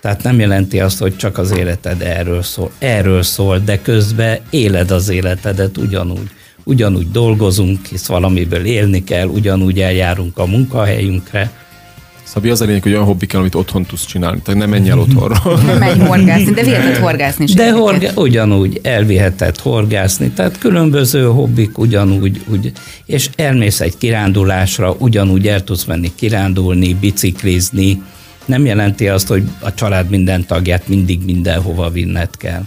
[0.00, 2.70] Tehát nem jelenti azt, hogy csak az életed erről szól.
[2.78, 6.30] Erről szól, de közben éled az életedet ugyanúgy.
[6.64, 11.50] Ugyanúgy dolgozunk, hisz valamiből élni kell, ugyanúgy eljárunk a munkahelyünkre,
[12.32, 14.40] Szabi, az a lényeg, hogy olyan hobbi kell, amit otthon tudsz csinálni.
[14.40, 15.36] Tehát nem menj el otthonra.
[15.66, 17.54] Nem menj horgászni, de viheted horgászni is.
[17.54, 20.30] De horga, ugyanúgy elviheted horgászni.
[20.30, 22.72] Tehát különböző hobbik ugyanúgy, úgy,
[23.06, 28.02] és elmész egy kirándulásra, ugyanúgy el tudsz menni kirándulni, biciklizni.
[28.44, 32.62] Nem jelenti azt, hogy a család minden tagját mindig mindenhova vinned kell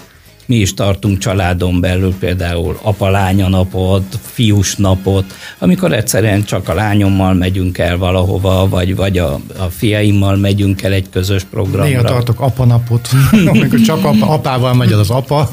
[0.52, 7.34] mi is tartunk családon belül például apa-lánya napot, fiús napot, amikor egyszerűen csak a lányommal
[7.34, 11.88] megyünk el valahova, vagy, vagy a, a fiaimmal megyünk el egy közös programra.
[11.88, 13.10] Néha tartok apanapot,
[13.54, 15.50] amikor csak apa, apával megy az, az apa.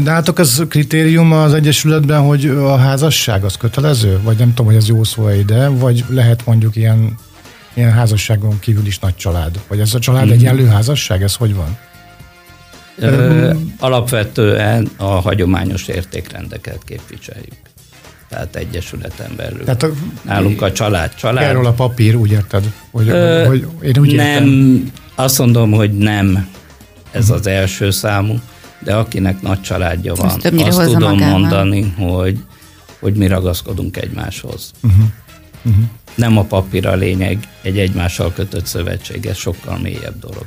[0.00, 4.20] Nálatok az kritérium az Egyesületben, hogy a házasság az kötelező?
[4.22, 7.14] Vagy nem tudom, hogy ez jó szó ide, vagy lehet mondjuk ilyen,
[7.74, 9.60] ilyen házasságon kívül is nagy család?
[9.68, 10.30] Vagy ez a család mm.
[10.30, 11.22] egyenlő házasság?
[11.22, 11.78] Ez hogy van?
[13.00, 17.52] Ö, alapvetően a hagyományos értékrendeket képviseljük.
[18.28, 19.64] Tehát egyesületen belül.
[19.64, 19.90] Tehát a,
[20.22, 21.44] Nálunk a család, család.
[21.44, 22.72] Erről a papír, úgy érted?
[22.90, 24.92] Hogy, Ö, hogy én úgy nem, értem.
[25.14, 26.48] azt mondom, hogy nem
[27.10, 28.40] ez az első számú,
[28.78, 31.38] de akinek nagy családja van, azt, azt tudom magával.
[31.38, 32.38] mondani, hogy,
[33.00, 34.70] hogy mi ragaszkodunk egymáshoz.
[34.82, 35.04] Uh-huh.
[35.62, 35.84] Uh-huh.
[36.14, 40.46] Nem a papír a lényeg, egy egymással kötött szövetség, ez sokkal mélyebb dolog.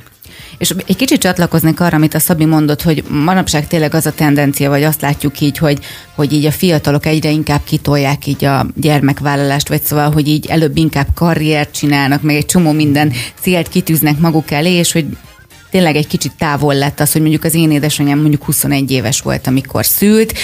[0.58, 4.68] És egy kicsit csatlakoznék arra, amit a Szabi mondott, hogy manapság tényleg az a tendencia,
[4.68, 5.78] vagy azt látjuk így, hogy,
[6.14, 10.76] hogy így a fiatalok egyre inkább kitolják így a gyermekvállalást, vagy szóval, hogy így előbb
[10.76, 15.06] inkább karriert csinálnak, meg egy csomó minden célt kitűznek maguk elé, és hogy
[15.74, 19.46] tényleg egy kicsit távol lett az, hogy mondjuk az én édesanyám mondjuk 21 éves volt,
[19.46, 20.34] amikor szült,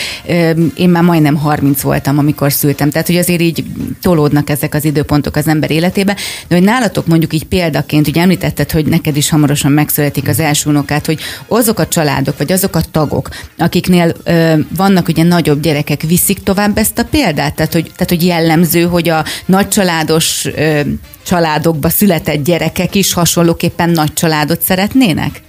[0.75, 3.65] én már majdnem 30 voltam, amikor szültem, tehát hogy azért így
[4.03, 6.17] tolódnak ezek az időpontok az ember életébe,
[6.49, 10.71] de hogy nálatok mondjuk így példaként, ugye említetted, hogy neked is hamarosan megszületik az első
[10.71, 14.17] unokát, hogy azok a családok, vagy azok a tagok, akiknél
[14.77, 17.55] vannak ugye nagyobb gyerekek, viszik tovább ezt a példát?
[17.55, 20.81] Tehát, hogy, tehát, hogy jellemző, hogy a nagycsaládos ö,
[21.23, 25.43] családokba született gyerekek is hasonlóképpen nagy családot szeretnének?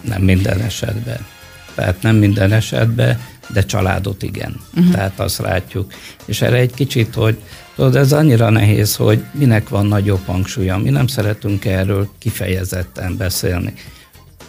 [0.00, 1.26] Nem minden esetben.
[1.74, 4.60] Tehát nem minden esetben, de családot igen.
[4.74, 4.92] Uh-huh.
[4.92, 5.92] Tehát azt látjuk.
[6.24, 7.38] És erre egy kicsit, hogy
[7.74, 10.78] tudod, ez annyira nehéz, hogy minek van nagyobb hangsúlya.
[10.78, 13.72] Mi nem szeretünk erről kifejezetten beszélni.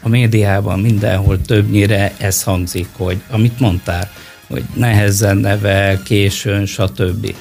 [0.01, 4.11] A médiában mindenhol többnyire ez hangzik, hogy amit mondtál,
[4.47, 7.35] hogy nehezen nevel, későn, stb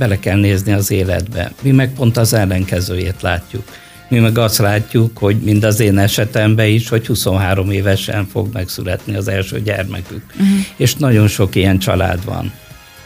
[0.00, 1.52] bele kell nézni az életbe.
[1.62, 3.62] Mi meg pont az ellenkezőjét látjuk.
[4.08, 9.14] Mi meg azt látjuk, hogy mind az én esetemben is, hogy 23 évesen fog megszületni
[9.14, 10.22] az első gyermekük.
[10.32, 10.48] Uh-huh.
[10.76, 12.52] És nagyon sok ilyen család van,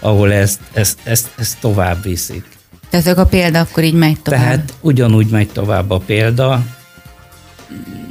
[0.01, 2.45] ahol ezt, ezt, ezt, ezt tovább viszik.
[2.91, 4.41] Tehát a példa akkor így megy tovább.
[4.41, 6.65] Tehát ugyanúgy megy tovább a példa,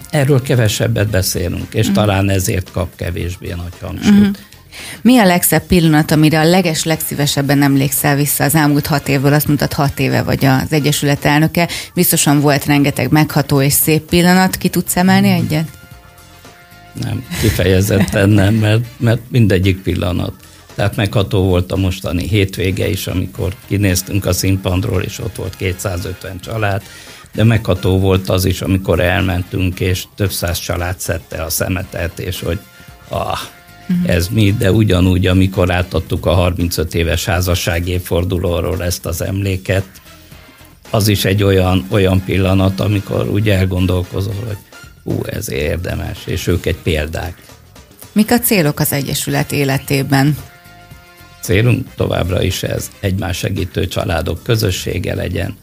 [0.09, 1.95] erről kevesebbet beszélünk, és uh-huh.
[1.95, 4.19] talán ezért kap kevésbé nagy hangsúlyt.
[4.19, 4.35] Uh-huh.
[5.01, 9.47] Mi a legszebb pillanat, amire a leges legszívesebben emlékszel vissza az elmúlt hat évből, azt
[9.47, 14.69] mondtad hat éve vagy az Egyesület elnöke, biztosan volt rengeteg megható és szép pillanat, ki
[14.69, 15.67] tudsz emelni egyet?
[17.01, 20.33] Nem, kifejezetten nem, mert, mert mindegyik pillanat.
[20.75, 26.39] Tehát megható volt a mostani hétvége is, amikor kinéztünk a színpadról, és ott volt 250
[26.39, 26.81] család,
[27.33, 32.39] de megható volt az is, amikor elmentünk, és több száz család szedte a szemetet, és
[32.39, 32.59] hogy
[33.07, 33.39] ah,
[33.89, 34.15] uh-huh.
[34.15, 39.85] ez mi, de ugyanúgy, amikor átadtuk a 35 éves házasság évfordulóról ezt az emléket,
[40.89, 44.57] az is egy olyan, olyan pillanat, amikor úgy elgondolkozol, hogy
[45.03, 47.35] ú, ez érdemes, és ők egy példák.
[48.11, 50.37] Mik a célok az Egyesület életében?
[51.41, 55.57] Célunk továbbra is ez, egymás segítő családok közössége legyen,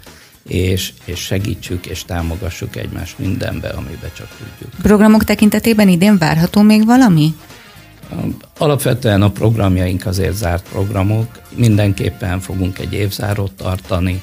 [0.48, 4.82] és, és segítsük és támogassuk egymást mindenbe, amiben csak tudjuk.
[4.82, 7.34] Programok tekintetében idén várható még valami?
[8.58, 14.22] Alapvetően a programjaink azért zárt programok, mindenképpen fogunk egy évzárót tartani,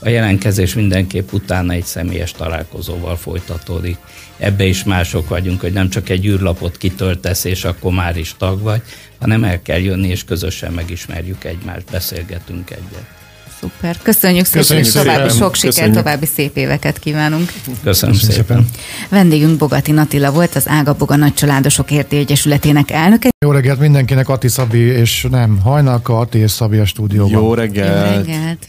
[0.00, 3.96] A jelentkezés mindenképp utána egy személyes találkozóval folytatódik.
[4.36, 8.60] Ebbe is mások vagyunk, hogy nem csak egy űrlapot kitöltesz, és akkor már is tag
[8.60, 8.82] vagy,
[9.20, 13.17] hanem el kell jönni, és közösen megismerjük egymást, beszélgetünk egyet.
[13.60, 13.96] Szuper.
[14.02, 17.46] Köszönjük, Köszönjük szépen, és további sok sikert, további szép éveket kívánunk.
[17.46, 18.34] Köszönöm, Köszönöm szépen.
[18.34, 18.66] szépen.
[19.08, 23.28] Vendégünk Bogati Natila volt, az Ága Boga Nagycsaládosok Érti Egyesületének elnöke.
[23.44, 27.42] Jó reggelt mindenkinek, Ati Szabi, és nem, Hajnalka, Ati és Szabi a stúdióban.
[27.42, 28.26] Jó reggelt.
[28.26, 28.68] Jó reggelt.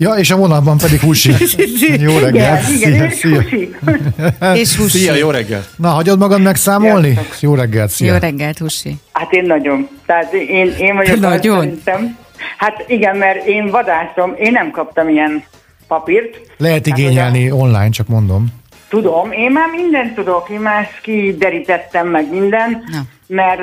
[0.00, 1.32] Ja, és a vonalban pedig Husi.
[2.08, 2.68] jó reggelt.
[2.68, 3.42] Igen, szia, szia.
[4.54, 4.98] és Husi.
[5.02, 5.68] Szia, jó reggelt.
[5.76, 7.08] Na, hagyod magad megszámolni?
[7.08, 7.22] Ja.
[7.40, 8.12] Jó reggelt, szia.
[8.12, 8.96] Jó reggelt, Husi.
[9.12, 9.88] Hát én nagyon.
[10.06, 11.58] Tehát én, én vagyok nagyon.
[11.60, 12.16] Szerintem.
[12.56, 15.44] Hát igen, mert én vadászom, én nem kaptam ilyen
[15.88, 16.40] papírt.
[16.56, 18.46] Lehet igényelni hát, online, csak mondom.
[18.88, 22.98] tudom, én már mindent tudok, én már ezt kiderítettem meg minden, Na.
[23.26, 23.60] mert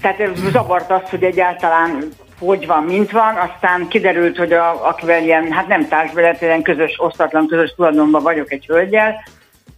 [0.00, 5.52] tehát zavart az, hogy egyáltalán hogy van, mint van, aztán kiderült, hogy a, akivel ilyen,
[5.52, 9.14] hát nem társbelet, ilyen közös, osztatlan közös tulajdonban vagyok egy hölgyel,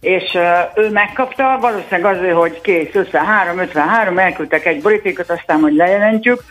[0.01, 0.37] és
[0.75, 6.43] ő megkapta, valószínűleg azért, hogy kész, 53, 53, elküldtek egy borítékot, aztán, hogy lejelentjük,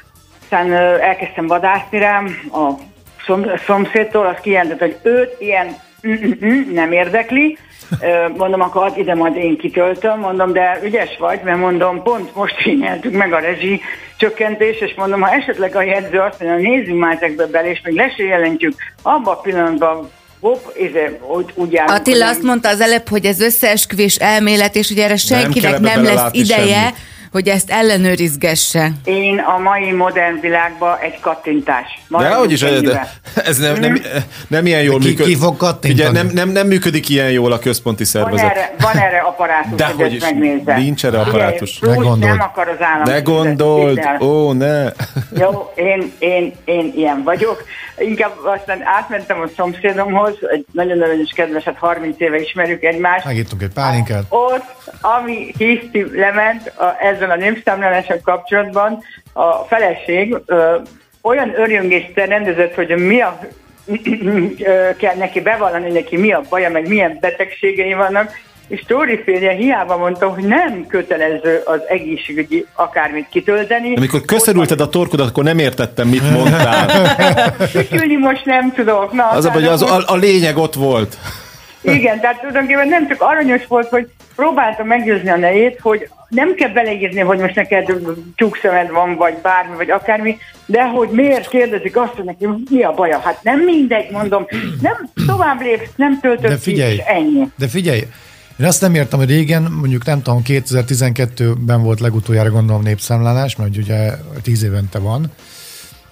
[0.50, 2.70] aztán elkezdtem vadászni rám a
[3.26, 5.76] szom, szomszédtól, az kijelentett, hogy őt ilyen
[6.72, 7.58] nem érdekli,
[8.36, 12.56] mondom, akkor add ide, majd én kitöltöm, mondom, de ügyes vagy, mert mondom, pont most
[12.56, 13.80] kényeltük meg a rezsi
[14.16, 17.94] csökkentés, és mondom, ha esetleg a jegyző azt mondja, nézzünk már ezekbe bele, és még
[17.94, 20.10] le se jelentjük, abban a pillanatban
[20.40, 24.90] hopp, izé, úgy, úgy járunk, Attila azt mondta az előbb, hogy ez összeesküvés elmélet, és
[24.90, 27.08] ugye erre senkinek ebbe nem, lesz ideje, semmit.
[27.32, 28.90] Hogy ezt ellenőrizgesse.
[29.04, 31.86] Én a mai modern világban egy kattintás.
[31.96, 34.00] De Maradjunk hogy is, de ez nem, nem,
[34.48, 35.34] nem ilyen jól Ki- működik.
[35.34, 36.08] ki fog kattintani?
[36.10, 38.50] Ugye, nem, nem, nem működik ilyen jól a központi Van szervezet.
[38.50, 40.76] erre, van erre apparátus, De hogy is, megnézze.
[40.76, 41.78] nincs erre apparátus.
[41.78, 42.20] Plusz Ne gondold.
[42.20, 43.02] nem akar az állam.
[43.02, 44.82] Ne gondold, ó, ne.
[45.38, 47.64] Jó, én, én, én ilyen vagyok.
[48.00, 53.24] Inkább aztán átmentem a szomszédomhoz, egy nagyon aranyos kedveset, 30 éve ismerjük egymást.
[53.24, 54.24] Megittunk egy pálinkát.
[54.28, 60.76] Ott, ami hiszti lement a, ezzel a népszámlálással kapcsolatban, a feleség ö,
[61.22, 63.38] olyan örjöngést rendezett, hogy mi a
[64.96, 68.30] kell neki bevallani, neki mi a baja, meg milyen betegségei vannak,
[68.70, 73.94] és Tóri férje hiába mondta, hogy nem kötelező az egészségügyi akármit kitölteni.
[73.96, 76.86] Amikor köszörülted a torkodat, akkor nem értettem, mit mondtál.
[77.72, 79.12] Kikülni most nem tudok.
[79.12, 81.18] Na, Az hogy az, a, a lényeg ott volt.
[81.82, 86.68] Igen, tehát tulajdonképpen nem csak aranyos volt, hogy próbáltam meggyőzni a nejét, hogy nem kell
[86.68, 87.92] beleírni, hogy most neked
[88.36, 92.92] tyúkszemed van, vagy bármi, vagy akármi, de hogy miért kérdezik azt, hogy neki mi a
[92.92, 93.20] baja.
[93.24, 94.46] Hát nem mindegy, mondom,
[94.82, 97.48] nem tovább lépsz, nem töltött De figyelj, ki, ennyi.
[97.58, 98.00] de figyelj,
[98.58, 103.76] én azt nem értem, hogy régen, mondjuk nem tudom, 2012-ben volt legutoljára gondolom népszámlálás, mert
[103.76, 105.30] ugye 10 évente van,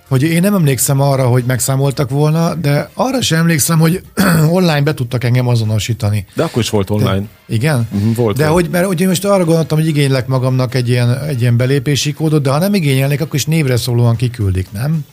[0.08, 4.02] hogy én nem emlékszem arra, hogy megszámoltak volna, de arra sem emlékszem, hogy
[4.50, 6.26] online be tudtak engem azonosítani.
[6.34, 7.26] De akkor is volt online.
[7.46, 7.88] Igen?
[7.90, 8.62] Mhm, volt, de volt.
[8.62, 12.42] hogy, mert ugye most arra gondoltam, hogy igénylek magamnak egy ilyen, egy ilyen belépési kódot,
[12.42, 15.04] de ha nem igényelnék, akkor is névre szólóan kiküldik, nem?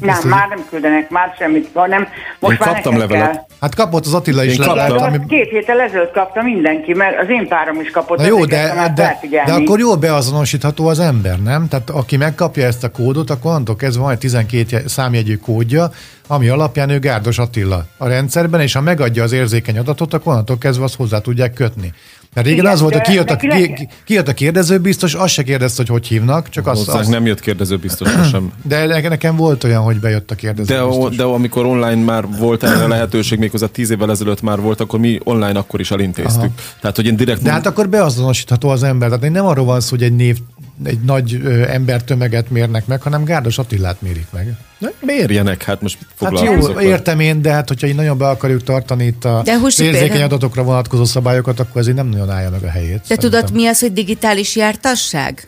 [0.00, 2.06] Nem, már nem küldenek, már semmit, hanem
[2.38, 3.30] most Én már kaptam levelet.
[3.32, 3.44] kell.
[3.60, 5.06] Hát kapott az Attila is Én levelet, kaptam.
[5.12, 5.26] ami...
[5.28, 8.18] Két héttel ezelőtt kapta mindenki, mert az én párom is kapott.
[8.18, 11.68] Na jó, de, de, de akkor jól beazonosítható az ember, nem?
[11.68, 15.90] Tehát aki megkapja ezt a kódot, akkor onnantól kezdve van egy 12 je- számjegyű kódja,
[16.26, 20.58] ami alapján ő Gárdos Attila a rendszerben, és ha megadja az érzékeny adatot, akkor onnantól
[20.58, 21.92] kezdve azt hozzá tudják kötni.
[22.34, 25.42] Mert régen Igen, az volt, hogy kijött a, ki, kijött a kérdező biztos, azt se
[25.42, 28.52] kérdezte, hogy hogy hívnak, csak azt, azt nem jött kérdező biztos sem.
[28.62, 31.16] de nekem- volt olyan, hogy bejött a kérdező De, o, biztos.
[31.16, 35.18] de amikor online már volt erre lehetőség, méghozzá tíz évvel ezelőtt már volt, akkor mi
[35.24, 36.42] online akkor is elintéztük.
[36.42, 36.52] Aha.
[36.80, 37.42] Tehát, hogy én direkt...
[37.42, 39.08] De hát akkor beazonosítható az ember.
[39.08, 40.38] Tehát nem arról van szó, hogy egy név,
[40.84, 44.52] egy nagy ö, embertömeget mérnek meg, hanem Gárdos Attilát mérik meg.
[44.78, 46.82] Ne, mérjenek, hát most Hát jó, vele?
[46.82, 50.08] értem én, de hát hogyha így nagyon be akarjuk tartani itt a De Husi érzékeny
[50.08, 52.96] például- adatokra vonatkozó szabályokat, akkor ez így nem nagyon állja meg a helyét.
[52.96, 53.30] De szerintem.
[53.40, 55.46] tudod, mi az, hogy digitális jártasság?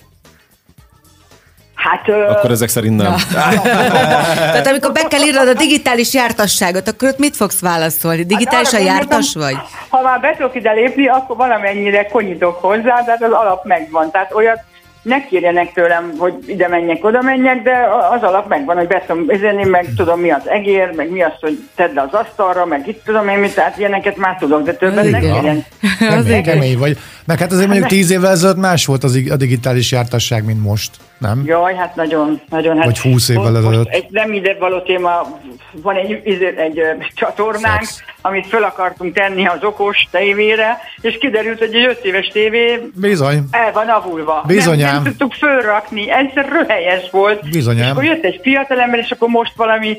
[1.75, 3.15] Hát, ö, Akkor ezek szerint nem.
[3.33, 8.23] Tehát amikor be kell írnod a digitális jártasságot, akkor ott mit fogsz válaszolni?
[8.25, 9.69] Digitálisan Hát arra jártas gondoltam, vagy?
[9.89, 14.11] Ha már be tudok ide lépni, akkor valamennyire konyítok hozzá, tehát az alap megvan.
[14.11, 14.61] Tehát olyat
[15.05, 19.31] ne kérjenek tőlem, hogy ide menjek, oda menjek, de az alap megvan, hogy be tudom
[19.31, 22.89] üzenni, meg tudom mi az egér, meg mi az, hogy tedd le az asztalra, meg
[22.89, 25.65] itt tudom én mit, tehát ilyeneket már tudok, de többet ne kérjen.
[25.99, 26.99] Kemény, kemény vagy.
[27.27, 30.91] Meg hát azért mondjuk tíz évvel ezelőtt más volt az, a digitális jártasság, mint most,
[31.19, 31.43] nem?
[31.47, 32.77] Jaj, hát nagyon, nagyon.
[32.77, 33.89] Hát Vagy 20 évvel ezelőtt.
[33.89, 35.41] Egy nem ide való téma,
[35.83, 38.03] van egy, egy, egy ö, csatornánk, Szex.
[38.21, 43.45] amit föl akartunk tenni az okos tévére, és kiderült, hogy egy 5 éves tévé Bizony.
[43.51, 44.45] el van avulva.
[44.47, 44.93] Bizonyám.
[44.93, 47.51] Nem, nem tudtuk fölrakni, egyszer röhelyes volt.
[47.51, 47.85] Bizonyám.
[47.85, 49.97] És akkor jött egy fiatalember, és akkor most valami,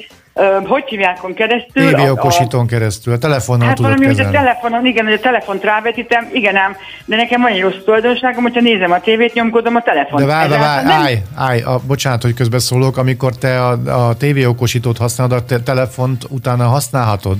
[0.65, 1.91] hogy hívjákon keresztül?
[1.91, 4.47] TV a- a- okosítón keresztül, a telefonnal Hát tudod valami, hogy a kezelni.
[4.47, 8.61] telefonon, igen, hogy a telefont rávetítem, igen ám, de nekem van egy rossz tulajdonságom, hogyha
[8.61, 10.21] nézem a tévét, nyomkodom a telefont.
[10.21, 13.71] De várj, várj, várj, nem- állj, állj, a, bocsánat, hogy közbeszólok, amikor te a,
[14.09, 17.37] a TV okosítót használod, a te telefont utána használhatod.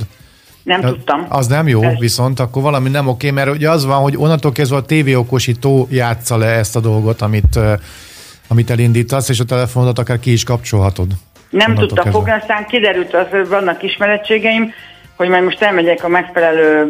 [0.65, 1.25] Nem Az- tudtam.
[1.29, 4.51] Az nem jó, Ez- viszont akkor valami nem oké, mert ugye az van, hogy onnantól
[4.51, 7.59] kezdve a TV okosító játsza le ezt a dolgot, amit,
[8.47, 11.07] amit elindítasz, és a telefonodat akár ki is kapcsolhatod.
[11.49, 12.19] Nem Onnantól tudta kezdve.
[12.19, 14.71] fogni, aztán kiderült, az, hogy vannak ismerettségeim,
[15.15, 16.87] hogy majd most elmegyek a megfelelő,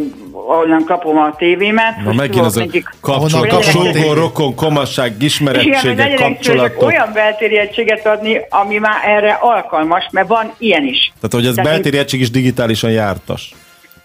[0.48, 2.04] onnan kapom a tévémet.
[2.04, 3.30] Na megint az a nekik- kapod?
[3.64, 6.82] sógó, rokon, komasság, ismerettségek, kapcsolatok.
[6.82, 11.14] olyan belterjedtséget adni, ami már erre alkalmas, mert van ilyen is.
[11.22, 13.54] Tehát, hogy ez Tehát beltérjegység is digitálisan jártas.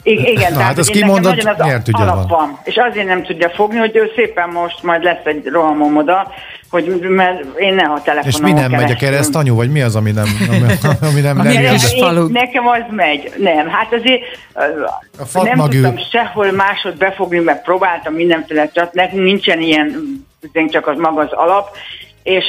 [0.02, 2.38] Igen, Na, tehát hát nekem kimondott, nagyon az tudja alap van?
[2.38, 2.58] van.
[2.64, 6.32] És azért nem tudja fogni, hogy ő szépen most majd lesz egy rohamom oda,
[6.70, 9.80] hogy mert én ne a telefonon És mi nem megy a kereszt, anyu, vagy mi
[9.82, 10.58] az, ami nem, ami,
[11.00, 13.32] ami nem, nem Ami kereszt- Én, nekem az megy.
[13.38, 14.22] Nem, hát azért
[14.54, 14.60] A
[15.16, 15.80] nem fatmagű.
[15.82, 19.94] tudtam sehol másod befogni, mert próbáltam mindenféle csat, nekünk nincsen ilyen,
[20.68, 21.76] csak az maga az alap,
[22.22, 22.44] és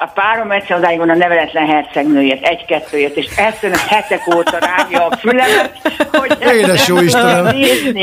[0.00, 5.16] a párom egyszer odáig van a neveletlen hercegnőjét, egy-kettőjét, és egyszerűen hetek óta rágja a
[5.16, 5.70] fülemet,
[6.12, 7.56] hogy Édes jó Istenem!
[7.56, 8.02] nézni.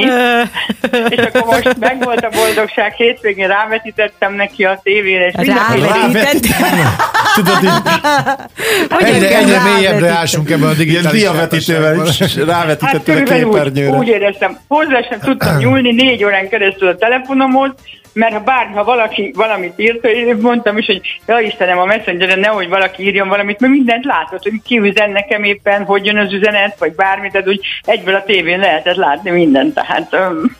[1.09, 6.55] És akkor most megvolt a boldogság, hétvégén rávetítettem neki a tévére, és mindenféle Rávetített.
[7.35, 7.71] Tudod, így
[8.99, 13.53] Egyre, egyre mélyebbre ásunk ebben a ilyen digitális diavetítővel is Hát rávetítetted a körülbelül úgy,
[13.53, 13.97] képernyőre.
[13.97, 17.71] úgy éreztem, hozzá sem tudtam nyúlni négy órán keresztül a telefonomhoz,
[18.17, 22.39] mert ha bármi, ha valaki valamit írt, én mondtam is, hogy ja Istenem, a Messengeren
[22.39, 26.33] nehogy valaki írjon valamit, mert mindent látott, hogy ki üzen nekem éppen, hogy jön az
[26.33, 30.55] üzenet, vagy bármit, tehát úgy egyből a tévén lehetett látni mindent, tehát um,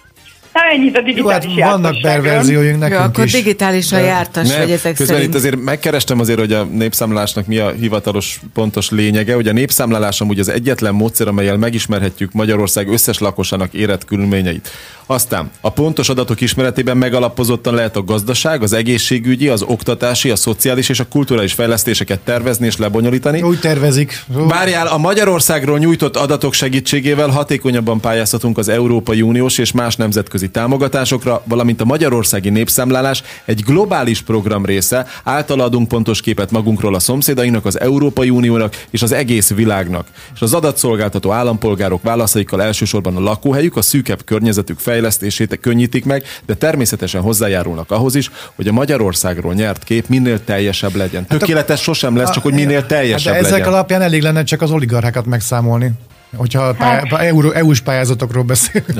[0.58, 3.32] na ennyit a Jó, hát digitális vannak perverzióink Jó, nekünk akkor is.
[3.32, 5.34] digitálisan jártas Nem, vagy ezek közben szerint.
[5.34, 9.36] itt azért megkerestem azért, hogy a népszámlálásnak mi a hivatalos pontos lényege.
[9.36, 14.70] Ugye a népszámlálás amúgy az egyetlen módszer, amelyel megismerhetjük Magyarország összes lakosának érett körülményeit.
[15.10, 20.90] Aztán a pontos adatok ismeretében megalapozottan lehet a gazdaság, az egészségügyi, az oktatási, a szociális
[20.90, 23.42] és a kulturális fejlesztéseket tervezni és lebonyolítani.
[23.42, 24.24] Úgy tervezik.
[24.28, 31.42] Várjál, a Magyarországról nyújtott adatok segítségével hatékonyabban pályázhatunk az Európai Uniós és más nemzetközi támogatásokra,
[31.46, 37.66] valamint a magyarországi népszámlálás egy globális program része, által adunk pontos képet magunkról a szomszédainak,
[37.66, 40.08] az Európai Uniónak és az egész világnak.
[40.34, 46.54] És az adatszolgáltató állampolgárok válaszaikkal elsősorban a lakóhelyük, a szűkebb környezetük fejlesztését könnyítik meg, de
[46.54, 51.28] természetesen hozzájárulnak ahhoz is, hogy a Magyarországról nyert kép minél teljesebb legyen.
[51.28, 53.74] Tökéletes sosem lesz, csak hogy minél teljesebb hát de ezek legyen.
[53.74, 55.92] alapján elég lenne csak az oligarchákat megszámolni.
[56.36, 59.00] Hogyha Hát- pályá, euró, EU-s pályázatokról beszélünk.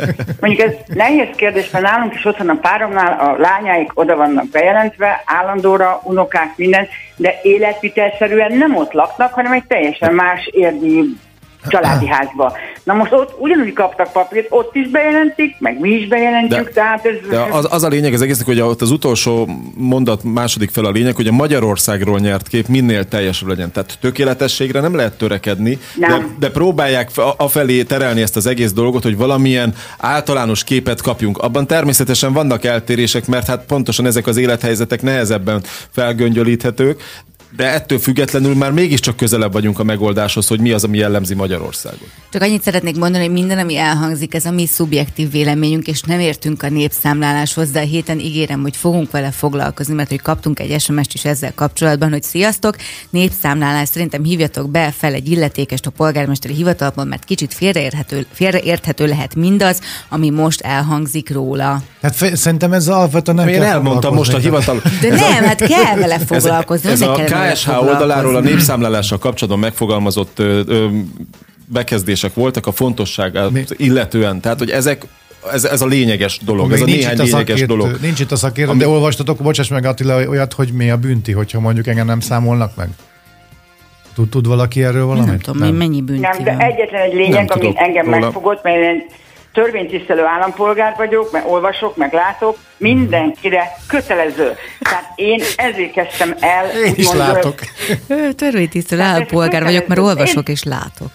[0.40, 4.48] Mondjuk ez nehéz kérdés, mert nálunk is ott van a páromnál, a lányáik oda vannak
[4.48, 11.16] bejelentve, állandóra, unokák, minden, de életvitelszerűen nem ott laknak, hanem egy teljesen más érdi
[11.68, 12.56] családi házba.
[12.84, 17.06] Na most ott ugyanúgy kaptak papírt, ott is bejelentik, meg mi is bejelentjük, De- tehát
[17.06, 17.14] ez...
[17.30, 20.90] De az, az a lényeg az egésznek, hogy ott az utolsó mondat második fel a
[20.90, 23.72] lényeg, hogy a Magyarországról nyert kép minél teljesebb legyen.
[23.72, 26.36] Tehát tökéletességre nem lehet törekedni, de, Nem.
[26.38, 31.38] de próbálják fe- afelé terelni ezt az egész dolgot, hogy valamilyen általános képet kapjunk.
[31.38, 37.02] Abban természetesen vannak eltérések, mert hát pontosan ezek az élethelyzetek nehezebben felgöngyölíthetők,
[37.56, 42.08] de ettől függetlenül már mégiscsak közelebb vagyunk a megoldáshoz, hogy mi az, ami jellemzi Magyarországot.
[42.32, 46.20] Csak annyit szeretnék mondani, hogy minden, ami elhangzik, ez a mi szubjektív véleményünk, és nem
[46.20, 50.80] értünk a népszámláláshoz, de a héten ígérem, hogy fogunk vele foglalkozni, mert hogy kaptunk egy
[50.80, 52.76] SMS-t is ezzel kapcsolatban, hogy sziasztok,
[53.10, 59.34] népszámlálás, szerintem hívjatok be fel egy illetékest a polgármesteri hivatalban, mert kicsit félreérthető, félreérthető lehet
[59.34, 61.82] mindaz, ami most elhangzik róla.
[62.02, 64.82] Hát fe, szerintem ez alapvetően nem Én kell elmondtam most a hivatal.
[65.00, 66.90] De nem, hát kell vele Ez, foglalkozni.
[66.90, 70.86] ez ne a KSH oldaláról a népszámlálással kapcsolatban megfogalmazott ö, ö,
[71.66, 73.64] bekezdések voltak a fontosságát Mi?
[73.76, 74.40] illetően.
[74.40, 75.06] Tehát, hogy ezek
[75.52, 77.98] ez, ez a lényeges dolog, Még ez a nincs néhány itt a lényeges szakértő, dolog.
[78.00, 81.32] Nincs itt a szakértő, Ami- de olvastatok, bocsáss meg Attila, olyat, hogy mi a bünti,
[81.32, 82.88] hogyha mondjuk engem nem számolnak meg?
[84.14, 85.26] Tud, tud valaki erről valamit?
[85.28, 86.60] Nem tudom, hogy mennyi bünti Nem, de van.
[86.60, 88.18] egyetlen egy Nem lényeg, ami engem róla.
[88.18, 89.04] megfogott, mert én
[89.54, 94.56] törvénytisztelő állampolgár vagyok, mert olvasok, meg látok, mindenkire kötelező.
[94.80, 96.70] Tehát én ezért kezdtem el...
[96.70, 97.58] Én is úgymond, látok.
[98.36, 101.10] Törvénytisztelő állampolgár vagyok, mert olvasok és látok.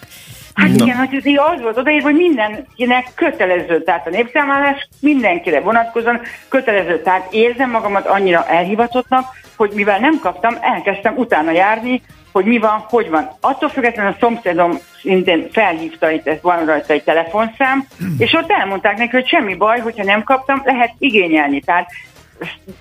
[0.54, 1.24] Hát igen, hogy ez
[1.54, 7.02] az volt odaírva, hogy mindenkinek kötelező, tehát a népszámlálás mindenkire vonatkozóan kötelező.
[7.02, 9.24] Tehát érzem magamat annyira elhivatottnak,
[9.56, 12.02] hogy mivel nem kaptam, elkezdtem utána járni,
[12.32, 13.30] hogy mi van, hogy van.
[13.40, 17.86] Attól függetlenül a szomszédom szintén felhívta, itt ez van rajta egy telefonszám,
[18.18, 21.60] és ott elmondták neki, hogy semmi baj, hogyha nem kaptam, lehet igényelni.
[21.60, 21.90] Tehát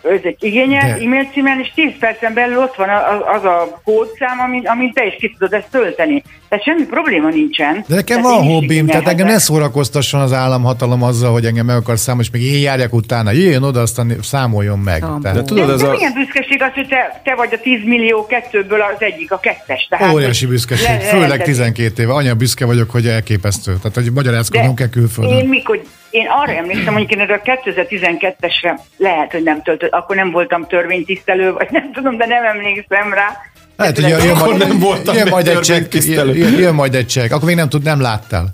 [0.03, 2.89] ez egy igényel, De- e-mail címen, és 10 percen belül ott van
[3.37, 6.23] az a kódszám, amin, amin te is ki tudod ezt tölteni.
[6.49, 7.83] Tehát semmi probléma nincsen.
[7.87, 11.75] De nekem Tehát van hobbim, tehát engem ne szórakoztasson az államhatalom azzal, hogy engem meg
[11.75, 14.99] akar számolni, és még én járjak utána, jöjjön oda, aztán számoljon meg.
[15.21, 15.91] Tehát, De tudod, De, ez de a...
[15.91, 19.87] milyen büszkeség az, hogy te, te vagy a 10 millió kettőből az egyik, a kettes.
[19.89, 22.13] Tehát, Óriási büszkeség, le- főleg leheted- 12 éve.
[22.13, 23.73] Anya büszke vagyok, hogy elképesztő.
[23.81, 25.37] Tehát, hogy magyarázkodnom kell külföldön.
[25.37, 30.15] én mikor, én arra emlékszem, hogy én erre a 2012-esre lehet, hogy nem töltött, akkor
[30.15, 33.37] nem voltam törvénytisztelő, vagy nem tudom, de nem emlékszem rá.
[33.79, 36.95] Lehet, hogy jön, jön, Akkor majd, nem voltam jön, majd egy csekk, jön, jön majd
[36.95, 37.31] egy csekk.
[37.31, 38.47] Akkor még nem tud, nem láttál.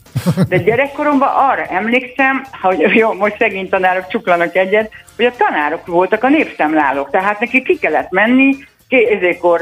[0.48, 6.24] De gyerekkoromban arra emlékszem, hogy jó, most szegény tanárok csuklanak egyet, hogy a tanárok voltak
[6.24, 8.56] a népszámlálók, tehát neki ki kellett menni,
[8.88, 9.62] kézékor,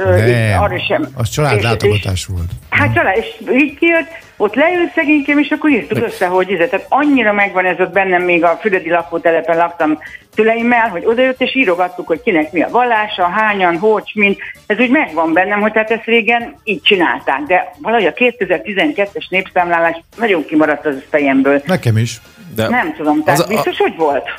[0.59, 1.07] arra sem.
[1.15, 2.49] Az családlátogatás volt.
[2.69, 4.07] Hát család, és így kijött,
[4.37, 8.21] ott leült szegénykém, és akkor írtuk össze, hogy ez, tehát annyira megvan ez ott bennem,
[8.21, 9.99] még a Füredi lakótelepen laktam
[10.35, 14.39] szüleimmel, hogy odajött, és írogattuk, hogy kinek mi a vallása, hányan, hogy, mint.
[14.65, 20.01] Ez úgy megvan bennem, hogy tehát ezt régen így csinálták, de valahogy a 2012-es népszámlálás
[20.17, 21.61] nagyon kimaradt az fejemből.
[21.65, 22.21] Nekem is.
[22.55, 23.83] De Nem tudom, tehát az biztos, a...
[23.83, 24.29] hogy volt?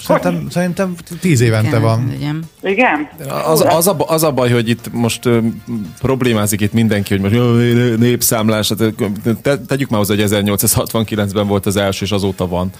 [0.00, 0.50] Szerintem, hogy?
[0.50, 2.12] szerintem tíz évente Igen, van.
[2.12, 2.44] Igen?
[2.62, 3.08] Igen?
[3.28, 5.38] Az, az, a, az a baj, hogy itt most ö,
[6.00, 8.94] problémázik itt mindenki, hogy most ö, népszámlás, hát,
[9.42, 12.70] te, tegyük már hozzá, hogy 1869-ben volt az első, és azóta van.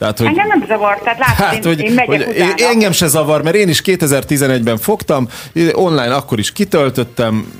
[0.00, 2.54] Tehát, hogy, engem nem zavar, tehát látod, hát, én, hogy, én megyek hogy utána.
[2.56, 5.28] Engem se zavar, mert én is 2011-ben fogtam,
[5.72, 7.52] online akkor is kitöltöttem,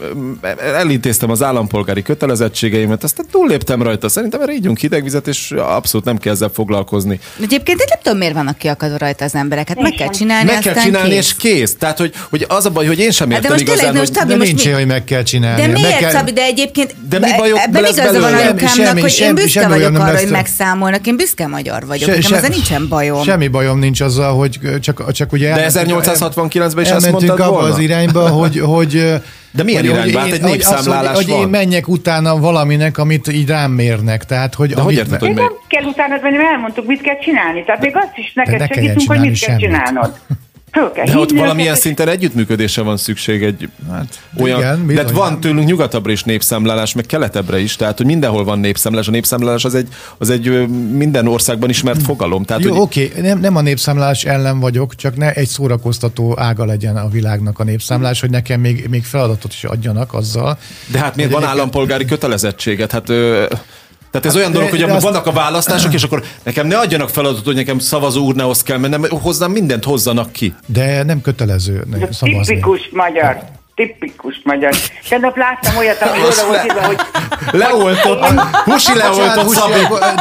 [0.75, 4.09] elintéztem az állampolgári kötelezettségeimet, aztán túlléptem rajta.
[4.09, 7.21] Szerintem erre ígyunk hidegvizet, és abszolút nem kell ezzel foglalkozni.
[7.43, 9.77] Egyébként én nem tudom, miért vannak kiakadva rajta az embereket.
[9.77, 11.19] Hát meg kell csinálni, Meg kell csinálni, kész.
[11.19, 11.77] és kész.
[11.79, 14.27] Tehát, hogy, hogy az a baj, hogy én sem értem hát de most igazán, tényleg,
[14.27, 14.37] hogy...
[14.37, 14.73] De nincs mi...
[14.73, 15.61] hogy meg kell csinálni.
[15.61, 16.11] De miért, kell...
[16.11, 20.19] Szabi, de egyébként de mi bajok ebben igaza van anyukámnak, hogy én büszke vagyok arra,
[20.19, 21.07] hogy megszámolnak.
[21.07, 23.23] Én büszke magyar vagyok nekem ezzel nincsen bajom.
[23.23, 25.55] Semmi bajom nincs azzal, hogy csak, csak ugye...
[25.55, 27.69] De 1869-ben is azt mondtad volna?
[27.69, 29.21] az irányba, hogy, hogy
[29.51, 30.19] de milyen hogy, irányba?
[30.19, 31.37] Hát egy népszámlálás hogy, van.
[31.37, 34.25] Hogy én menjek utána valaminek, amit így rám mérnek.
[34.25, 37.65] Tehát, hogy De hogy érted, hogy Nem kell utána menni, elmondtuk, mit kell csinálni.
[37.65, 40.19] Tehát még azt is neked segítünk, hogy mit kell csinálnod.
[41.05, 44.61] De ott valamilyen szinten együttműködésre van szükség egy hát, olyan...
[44.61, 49.09] Igen, de van tőlünk nyugatabbra is népszámlálás, meg keletebbre is, tehát hogy mindenhol van népszámlálás.
[49.09, 52.45] A népszámlálás az egy, az egy minden országban ismert fogalom.
[52.45, 52.81] Tehát, Jó, hogy...
[52.81, 53.23] oké, okay.
[53.23, 57.65] nem, nem a népszámlálás ellen vagyok, csak ne egy szórakoztató ága legyen a világnak a
[57.65, 60.59] népszámlálás, hogy nekem még, még feladatot is adjanak azzal.
[60.87, 62.93] De hát miért van állampolgári kötelezettséget?
[62.93, 63.45] Hát ö...
[64.11, 65.03] Tehát ez hát, olyan dolog, hogy azt...
[65.05, 69.05] vannak a választások, és akkor nekem ne adjanak feladatot, hogy nekem szavazó urnához kell mennem,
[69.11, 70.55] hozzám mindent hozzanak ki.
[70.67, 72.45] De nem kötelező szavazni.
[72.45, 74.75] Tipikus magyar tipikus magyar.
[75.09, 76.99] Tegnap láttam olyat, ami oda volt írva, hogy...
[77.51, 78.25] Leoltott,
[78.65, 79.73] Husi leoltott Szabi.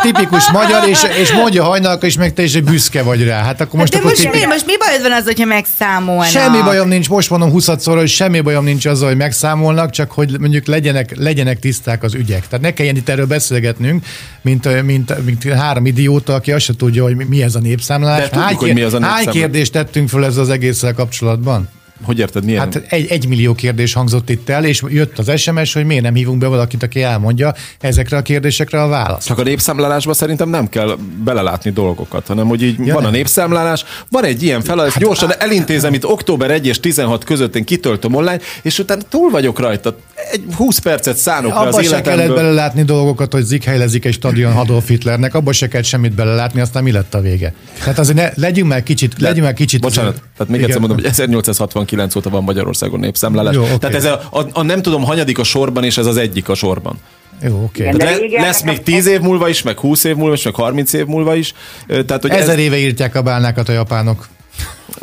[0.01, 3.43] Tipikus magyar, és, és mondja hajnalka is meg te is, büszke vagy rá.
[3.43, 6.25] Hát akkor most, hát akkor most, mi, most mi bajod van az, hogyha megszámolnak?
[6.25, 10.39] Semmi bajom nincs, most mondom 20 hogy semmi bajom nincs azzal, hogy megszámolnak, csak hogy
[10.39, 12.47] mondjuk legyenek, legyenek tiszták az ügyek.
[12.47, 14.05] Tehát ne kelljen itt erről beszélgetnünk,
[14.41, 18.19] mint, mint, mint három idióta, aki azt se tudja, hogy mi ez a népszámlálás.
[18.19, 19.25] De tudjuk, hány, hogy mi az a népszámlálás.
[19.25, 21.69] Hány kérdést tettünk föl ez az egésszel kapcsolatban?
[22.03, 22.59] Hogy érted, milyen?
[22.59, 26.13] Hát egy, egy millió kérdés hangzott itt el, és jött az SMS, hogy miért nem
[26.13, 29.27] hívunk be valakit, aki elmondja ezekre a kérdésekre a választ.
[29.27, 33.11] Csak a népszámlálásban szerintem nem kell belelátni dolgokat, hanem hogy így ja, van nem.
[33.11, 37.23] a népszámlálás, van egy ilyen feladat, hát, gyorsan hát, elintézem itt október 1 és 16
[37.23, 39.95] között én kitöltöm online, és utána túl vagyok rajta.
[40.31, 44.87] Egy 20 percet szánok abba az se kellett belelátni dolgokat, hogy zikhelylezik egy stadion Adolf
[44.87, 47.53] Hitlernek, abba se kellett semmit belelátni, aztán mi lett a vége.
[47.79, 49.81] Tehát azért ne, legyünk már kicsit, legyünk már kicsit.
[49.81, 53.55] Bocsánat, tehát még egyszer mondom, hogy 1860 9 óta van Magyarországon népszámlálás.
[53.55, 53.77] Jó, okay.
[53.77, 56.55] Tehát ez a, a, a, nem tudom, hanyadik a sorban, és ez az egyik a
[56.55, 56.97] sorban.
[57.41, 57.89] Jó, oké.
[57.89, 58.29] Okay.
[58.29, 61.05] Le, lesz még 10 év múlva is, meg 20 év múlva is, meg 30 év
[61.05, 61.53] múlva is.
[61.87, 62.59] Tehát, hogy Ezer ez...
[62.59, 64.27] éve írtják a bálnákat a japánok.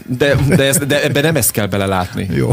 [0.06, 2.28] De, de, ez, de ebben nem ezt kell belelátni.
[2.34, 2.48] Jó.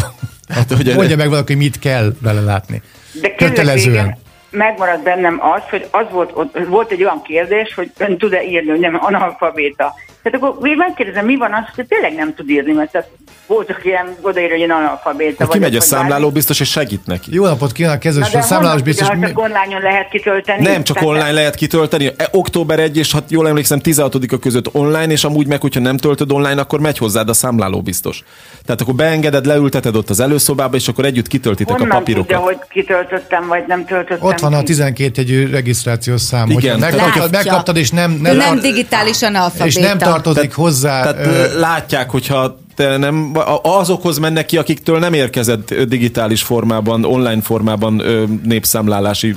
[0.50, 2.82] Hát, hogy Mondja meg valaki, mit kell belelátni.
[3.22, 4.18] De Kötelezően.
[4.50, 6.34] Megmaradt bennem az, hogy az volt,
[6.68, 9.94] volt egy olyan kérdés, hogy ön tud-e írni, hogy nem analfabéta.
[10.24, 13.10] Tehát akkor még megkérdezem, mi van az, hogy tényleg nem tud írni, mert tehát
[13.48, 15.56] voltak ilyen odaíró, hogy én analfabéta vagy.
[15.56, 17.34] Kimegy a számláló biztos, és segít neki.
[17.34, 19.08] Jó napot kívánok, kezdős, a számlálós biztos.
[19.08, 20.62] hogy csak online lehet kitölteni.
[20.62, 22.12] Nem, csak online lehet kitölteni.
[22.18, 25.98] E, október 1 és hát jól emlékszem 16-a között online, és amúgy meg, hogyha nem
[25.98, 28.24] töltöd online, akkor megy hozzád a számláló biztos.
[28.66, 32.28] Tehát akkor beengeded, leülteted ott az előszobába, és akkor együtt kitöltitek Honnan a papírokat.
[32.28, 34.28] Tudja, hogy kitöltöttem, vagy nem töltöttem.
[34.28, 36.50] Ott van a 12 egyű regisztrációs szám.
[36.50, 39.66] Igen, megkaptad, megkaptad, és nem, nem, nem digitális analfabéta.
[39.66, 41.02] És nem tartozik hozzá.
[41.02, 47.42] Tehát ö, látják, hogyha te nem, azokhoz mennek ki, akiktől nem érkezett digitális formában, online
[47.42, 48.04] formában
[48.44, 49.36] népszámlálási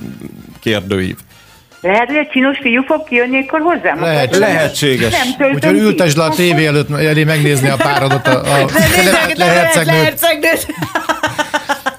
[0.61, 1.17] kérdőív.
[1.81, 4.01] Lehet, hogy egy csinos fiú fog kijönni akkor hozzám?
[4.01, 5.13] Lehet, lehetséges.
[5.39, 8.71] Nem Úgyhogy ültesd le a tévé előtt elé megnézni a párodat a, a, a
[9.35, 10.27] lehercegnőt.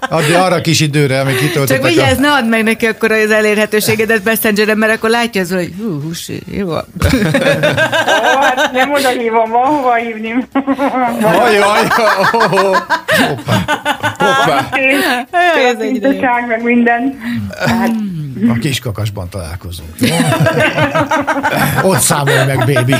[0.09, 1.81] Adj arra kis időre, amíg kitöltöttek.
[1.81, 2.21] Csak vigyázz, a...
[2.21, 6.41] ne add meg neki akkor az elérhetőségedet Messengeren, mert akkor látja az, hogy hú, húsi,
[6.51, 6.69] jó.
[6.69, 6.75] Ó,
[8.39, 10.35] hát nem oda hívom, van hova hívni.
[11.21, 11.87] Jaj, jaj,
[12.41, 13.65] hoppá.
[14.17, 14.69] Hoppá.
[15.79, 17.19] Tisztaság, meg minden.
[17.67, 17.91] Hát,
[18.49, 19.89] a kiskakasban találkozunk.
[21.81, 22.95] Ott számol meg, baby.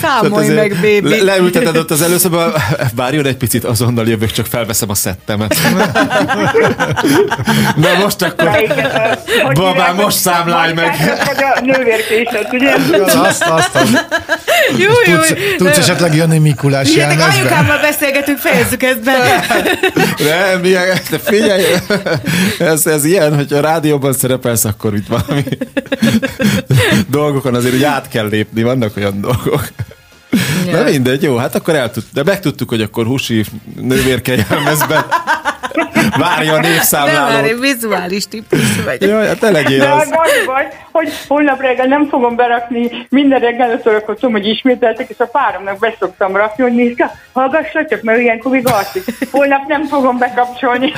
[0.00, 1.08] Számolj Tehát meg, bébi.
[1.08, 2.52] Le, leülteted ott az előszobban,
[2.94, 5.56] várjon egy picit, azonnal jövök, csak felveszem a szettemet.
[7.76, 8.72] Na most akkor, hogy
[9.54, 10.96] Babám, most számlálj meg.
[11.26, 12.74] Vagy a nővérkésed, ugye?
[13.04, 14.06] Azt, azt, azt.
[14.76, 15.16] Jó, jó.
[15.16, 17.24] Tudsz, tudsz esetleg jönni Mikulás jelmezbe?
[17.24, 19.44] anyukámmal beszélgetünk, fejezzük ezt be.
[20.18, 21.64] Nem, ilyen, de figyelj,
[22.58, 25.42] ez, ez ilyen, hogy a rádióban szerepelsz, akkor itt valami
[27.10, 29.68] dolgokon azért úgy át kell lépni, vannak olyan dolgok.
[30.72, 33.44] Na mindegy, jó, hát akkor eltud, de megtudtuk, hogy akkor Husi
[33.80, 35.04] nővérke jelmezben
[36.18, 37.46] várja a Nem, már névszámlálót.
[37.46, 39.10] én vizuális típus vagyok.
[39.10, 40.00] Jaj, hát te legyél De az.
[40.00, 40.10] az
[40.46, 45.18] baj, hogy holnap reggel nem fogom berakni, minden reggel ötször akkor tudom, hogy ismételtek, és
[45.18, 49.04] a páromnak beszoktam rakni, hogy nézd, hallgassa csak, mert ilyenkor még alszik.
[49.30, 50.92] Holnap nem fogom bekapcsolni.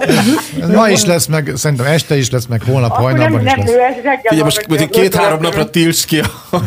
[0.74, 3.58] Ma is lesz meg, szerintem este is lesz meg, holnap Akkor nem, hajnalban is nem,
[3.58, 3.74] lesz.
[3.74, 6.26] ő ez reggel Figyelj, most két-három napra tilts ki a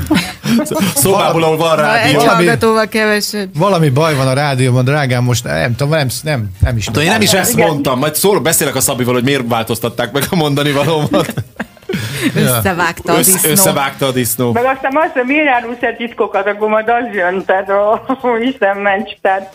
[0.96, 2.20] szobából, ahol van rádió.
[2.20, 3.50] Valami- kevesebb.
[3.58, 6.86] Valami baj van a rádióban, drágám, most nem tudom, nem, nem, nem is.
[6.86, 7.68] Tudom, én nem is ezt Igen.
[7.68, 11.34] mondtam, majd szól, beszélek a Szabival, hogy miért változtatták meg a mondani valómat.
[12.36, 13.50] Összevágta a disznó.
[13.50, 14.52] összevágta a disznó.
[14.52, 18.78] Meg aztán azt, hogy miért árulsz el titkokat, akkor majd az jön, tehát ó, Isten
[18.78, 19.54] ments, tehát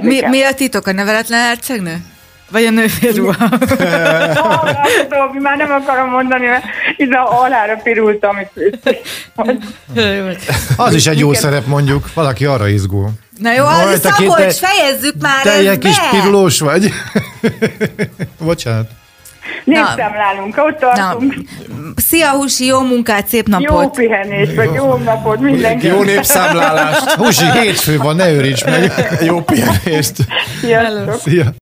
[0.00, 0.86] Mi, mi a titok?
[0.86, 1.96] A neveletlen hercegnő?
[2.50, 2.70] Vagy a
[5.08, 6.64] tudom, már nem akarom mondani, mert
[6.96, 8.36] itt a alára pirultam.
[10.76, 13.08] Az is egy jó szerep mondjuk, valaki arra izgul.
[13.40, 16.08] Na jó, az te két- Szabolcs, fejezzük már Te ezt ilyen kis be!
[16.10, 16.92] pirulós vagy.
[18.38, 18.90] Bocsánat.
[19.64, 21.34] Népszámlálunk, ott Na, tartunk.
[21.96, 23.94] szia Husi, jó munkát, szép Jó napot!
[23.96, 25.86] pihenést, vagy jó napot mindenki.
[25.86, 28.92] Jó népszámlálást, Husi, hétfő van, ne őríts meg.
[29.24, 30.14] jó pihenést.
[30.60, 31.20] Sziasztok.
[31.20, 31.52] Szia.